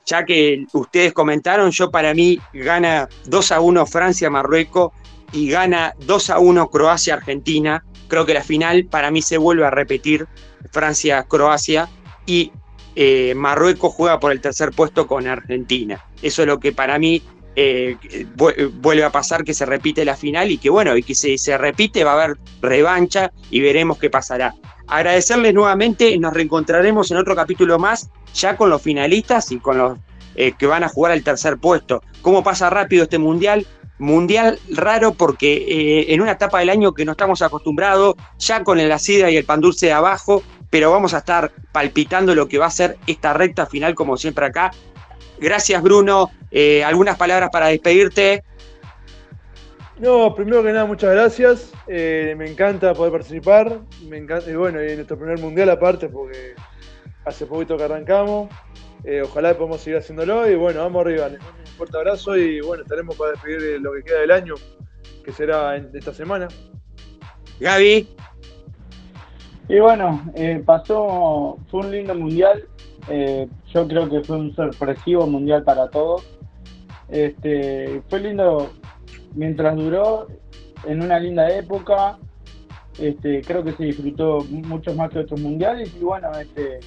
ya 0.06 0.24
que 0.24 0.64
ustedes 0.72 1.12
comentaron, 1.12 1.70
yo 1.72 1.90
para 1.90 2.14
mí 2.14 2.38
gana 2.54 3.08
2 3.26 3.52
a 3.52 3.60
1 3.60 3.86
Francia-Marruecos 3.86 4.92
y 5.32 5.50
gana 5.50 5.94
2 6.06 6.30
a 6.30 6.38
1 6.38 6.70
Croacia-Argentina. 6.70 7.84
Creo 8.08 8.24
que 8.24 8.32
la 8.32 8.42
final 8.42 8.86
para 8.86 9.10
mí 9.10 9.20
se 9.20 9.36
vuelve 9.36 9.66
a 9.66 9.70
repetir 9.70 10.26
Francia-Croacia 10.70 11.88
y 12.24 12.52
eh, 12.94 13.34
Marruecos 13.36 13.92
juega 13.92 14.20
por 14.20 14.30
el 14.30 14.40
tercer 14.40 14.70
puesto 14.70 15.08
con 15.08 15.26
Argentina. 15.26 16.04
Eso 16.22 16.42
es 16.42 16.48
lo 16.48 16.60
que 16.60 16.72
para 16.72 16.98
mí 16.98 17.22
eh, 17.56 17.96
vuelve 18.34 19.02
a 19.02 19.10
pasar 19.10 19.42
que 19.42 19.54
se 19.54 19.64
repite 19.64 20.04
la 20.04 20.14
final 20.14 20.50
y 20.50 20.58
que 20.58 20.68
bueno, 20.68 20.96
y 20.96 21.02
que 21.02 21.14
si 21.14 21.38
se 21.38 21.56
repite 21.56 22.04
va 22.04 22.12
a 22.12 22.24
haber 22.24 22.36
revancha 22.60 23.32
y 23.50 23.60
veremos 23.60 23.98
qué 23.98 24.10
pasará. 24.10 24.54
Agradecerles 24.86 25.54
nuevamente, 25.54 26.16
nos 26.18 26.34
reencontraremos 26.34 27.10
en 27.10 27.16
otro 27.16 27.34
capítulo 27.34 27.78
más, 27.78 28.10
ya 28.34 28.56
con 28.56 28.70
los 28.70 28.82
finalistas 28.82 29.50
y 29.50 29.58
con 29.58 29.78
los 29.78 29.98
eh, 30.36 30.52
que 30.56 30.66
van 30.66 30.84
a 30.84 30.88
jugar 30.88 31.12
al 31.12 31.22
tercer 31.22 31.56
puesto. 31.56 32.02
¿Cómo 32.20 32.44
pasa 32.44 32.68
rápido 32.68 33.04
este 33.04 33.18
mundial? 33.18 33.66
Mundial 33.98 34.58
raro 34.70 35.14
porque 35.14 35.54
eh, 35.56 36.12
en 36.12 36.20
una 36.20 36.32
etapa 36.32 36.58
del 36.60 36.68
año 36.68 36.92
que 36.92 37.06
no 37.06 37.12
estamos 37.12 37.40
acostumbrados, 37.40 38.16
ya 38.38 38.62
con 38.62 38.86
la 38.86 38.98
sidra 38.98 39.30
y 39.30 39.38
el 39.38 39.44
pan 39.44 39.62
dulce 39.62 39.86
de 39.86 39.92
abajo, 39.92 40.42
pero 40.68 40.90
vamos 40.90 41.14
a 41.14 41.18
estar 41.18 41.52
palpitando 41.72 42.34
lo 42.34 42.48
que 42.48 42.58
va 42.58 42.66
a 42.66 42.70
ser 42.70 42.98
esta 43.06 43.32
recta 43.32 43.64
final 43.64 43.94
como 43.94 44.18
siempre 44.18 44.44
acá. 44.44 44.72
Gracias 45.38 45.82
Bruno, 45.82 46.30
eh, 46.50 46.82
algunas 46.84 47.16
palabras 47.16 47.50
para 47.50 47.66
despedirte. 47.66 48.42
No, 49.98 50.34
primero 50.34 50.62
que 50.62 50.72
nada, 50.72 50.84
muchas 50.84 51.12
gracias. 51.12 51.72
Eh, 51.86 52.34
me 52.36 52.50
encanta 52.50 52.92
poder 52.92 53.12
participar. 53.12 53.80
Me 54.06 54.18
encanta, 54.18 54.50
y 54.50 54.54
bueno, 54.54 54.82
y 54.82 54.88
en 54.88 54.96
nuestro 54.96 55.18
primer 55.18 55.38
mundial 55.38 55.70
aparte, 55.70 56.08
porque 56.08 56.54
hace 57.24 57.46
poquito 57.46 57.76
que 57.76 57.84
arrancamos. 57.84 58.50
Eh, 59.04 59.22
ojalá 59.22 59.54
podamos 59.54 59.80
seguir 59.80 59.98
haciéndolo. 59.98 60.50
Y 60.50 60.54
bueno, 60.54 60.80
vamos 60.80 61.00
arriba. 61.00 61.28
Les 61.28 61.40
mando 61.40 61.60
un 61.60 61.76
fuerte 61.76 61.96
abrazo 61.96 62.36
y 62.36 62.60
bueno, 62.60 62.82
estaremos 62.82 63.16
para 63.16 63.32
despedir 63.32 63.80
lo 63.80 63.92
que 63.94 64.02
queda 64.02 64.20
del 64.20 64.32
año, 64.32 64.54
que 65.24 65.32
será 65.32 65.76
en 65.76 65.90
esta 65.94 66.12
semana. 66.12 66.48
Gaby. 67.58 68.06
Y 69.68 69.80
bueno, 69.80 70.22
eh, 70.34 70.62
pasó, 70.64 71.58
fue 71.70 71.80
un 71.80 71.90
lindo 71.90 72.14
mundial. 72.14 72.64
yo 73.72 73.88
creo 73.88 74.08
que 74.08 74.22
fue 74.22 74.36
un 74.36 74.54
sorpresivo 74.54 75.26
mundial 75.26 75.64
para 75.64 75.88
todos. 75.88 76.24
Este, 77.08 78.02
fue 78.08 78.20
lindo 78.20 78.70
mientras 79.34 79.76
duró, 79.76 80.26
en 80.86 81.02
una 81.02 81.18
linda 81.18 81.48
época, 81.50 82.18
este, 82.98 83.42
creo 83.42 83.62
que 83.62 83.72
se 83.72 83.84
disfrutó 83.84 84.40
mucho 84.48 84.94
más 84.94 85.10
que 85.10 85.20
otros 85.20 85.40
mundiales 85.40 85.94
y 85.94 86.00
bueno, 86.00 86.30
este, 86.32 86.80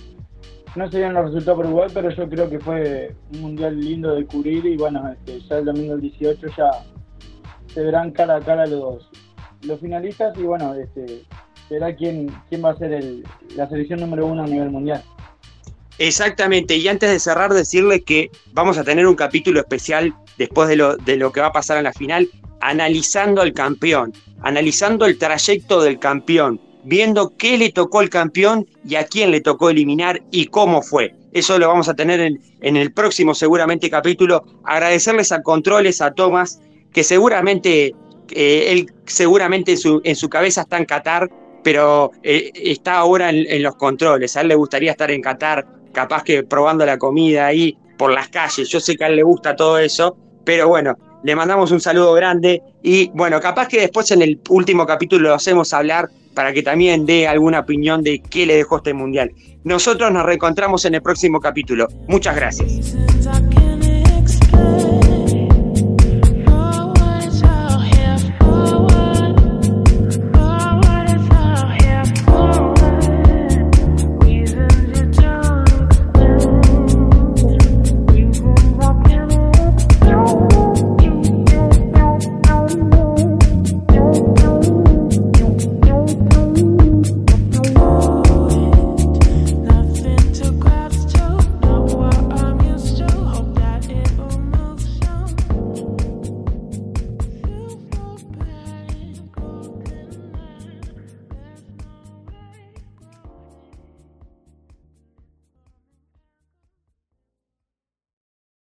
no 0.76 0.90
se 0.90 0.98
dieron 0.98 1.14
los 1.14 1.26
resultados 1.26 1.58
por 1.58 1.70
igual, 1.70 1.92
pero 1.94 2.10
yo 2.10 2.30
creo 2.30 2.50
que 2.50 2.60
fue 2.60 3.16
un 3.34 3.42
mundial 3.42 3.80
lindo 3.80 4.16
de 4.16 4.26
cubrir 4.26 4.66
y 4.66 4.76
bueno, 4.76 5.10
este, 5.12 5.40
ya 5.42 5.60
el 5.60 5.66
domingo 5.66 5.94
el 5.94 6.02
18 6.02 6.48
ya 6.58 6.72
se 7.68 7.82
verán 7.82 8.12
cara 8.12 8.38
a 8.38 8.42
cara 8.42 8.66
los, 8.66 9.10
los 9.64 9.80
finalistas 9.80 10.38
y 10.38 10.44
bueno, 10.44 10.74
este, 10.74 11.24
será 11.70 11.96
quién, 11.96 12.30
quién 12.50 12.66
va 12.66 12.72
a 12.72 12.78
ser 12.78 13.02
la 13.56 13.70
selección 13.70 14.02
número 14.02 14.26
uno 14.26 14.44
a 14.44 14.48
nivel 14.48 14.70
mundial. 14.70 15.04
Exactamente, 16.00 16.76
y 16.76 16.88
antes 16.88 17.10
de 17.10 17.20
cerrar, 17.20 17.54
decirles 17.54 18.04
que 18.06 18.32
vamos 18.54 18.78
a 18.78 18.84
tener 18.84 19.06
un 19.06 19.16
capítulo 19.16 19.60
especial 19.60 20.14
después 20.38 20.70
de 20.70 20.78
lo, 20.78 20.98
de 20.98 21.18
lo 21.18 21.32
que 21.32 21.42
va 21.42 21.48
a 21.48 21.52
pasar 21.52 21.78
en 21.78 21.84
la 21.84 21.94
final, 21.94 22.30
analizando 22.62 23.42
al 23.42 23.54
campeón, 23.54 24.14
analizando 24.42 25.06
el 25.06 25.18
trayecto 25.18 25.82
del 25.82 26.00
campeón, 26.00 26.60
viendo 26.86 27.36
qué 27.38 27.58
le 27.58 27.72
tocó 27.72 28.00
al 28.00 28.10
campeón 28.10 28.66
y 28.86 28.96
a 28.96 29.06
quién 29.06 29.32
le 29.32 29.42
tocó 29.42 29.70
eliminar 29.70 30.22
y 30.32 30.46
cómo 30.46 30.82
fue. 30.82 31.14
Eso 31.34 31.60
lo 31.60 31.68
vamos 31.68 31.90
a 31.90 31.94
tener 31.94 32.20
en, 32.22 32.42
en 32.62 32.78
el 32.78 32.94
próximo 32.94 33.36
seguramente 33.36 33.90
capítulo. 33.90 34.44
Agradecerles 34.64 35.32
a 35.32 35.44
Controles, 35.44 36.02
a 36.02 36.12
Tomás, 36.12 36.62
que 36.94 37.04
seguramente, 37.04 37.94
eh, 38.32 38.66
él 38.72 38.92
seguramente 39.06 39.74
en 39.74 39.78
su, 39.78 40.02
en 40.04 40.16
su 40.16 40.30
cabeza 40.30 40.62
está 40.62 40.78
en 40.78 40.86
Qatar, 40.86 41.30
pero 41.64 42.12
eh, 42.24 42.52
está 42.54 42.98
ahora 42.98 43.30
en, 43.30 43.46
en 43.48 43.64
los 43.64 43.76
controles. 43.76 44.36
A 44.38 44.42
él 44.42 44.50
le 44.50 44.56
gustaría 44.56 44.92
estar 44.92 45.12
en 45.12 45.22
Qatar, 45.22 45.66
capaz 45.94 46.24
que 46.24 46.44
probando 46.44 46.86
la 46.86 46.98
comida 46.98 47.46
ahí 47.46 47.78
por 47.98 48.12
las 48.12 48.30
calles. 48.30 48.70
Yo 48.70 48.80
sé 48.80 48.96
que 48.96 49.04
a 49.04 49.08
él 49.08 49.16
le 49.16 49.24
gusta 49.24 49.56
todo 49.56 49.78
eso, 49.78 50.18
pero 50.44 50.68
bueno, 50.68 50.98
le 51.24 51.36
mandamos 51.36 51.72
un 51.72 51.82
saludo 51.82 52.14
grande 52.14 52.62
y 52.82 53.10
bueno, 53.10 53.40
capaz 53.42 53.68
que 53.68 53.82
después 53.82 54.10
en 54.12 54.22
el 54.22 54.40
último 54.50 54.86
capítulo 54.86 55.30
lo 55.30 55.36
hacemos 55.36 55.74
hablar 55.74 56.10
para 56.34 56.54
que 56.54 56.64
también 56.64 57.06
dé 57.06 57.28
alguna 57.28 57.60
opinión 57.60 58.02
de 58.02 58.22
qué 58.22 58.46
le 58.46 58.56
dejó 58.56 58.78
este 58.78 58.94
mundial. 58.94 59.32
Nosotros 59.66 60.12
nos 60.12 60.26
reencontramos 60.26 60.86
en 60.86 60.96
el 60.96 61.02
próximo 61.02 61.42
capítulo. 61.42 61.88
Muchas 62.08 62.36
gracias. 62.36 62.96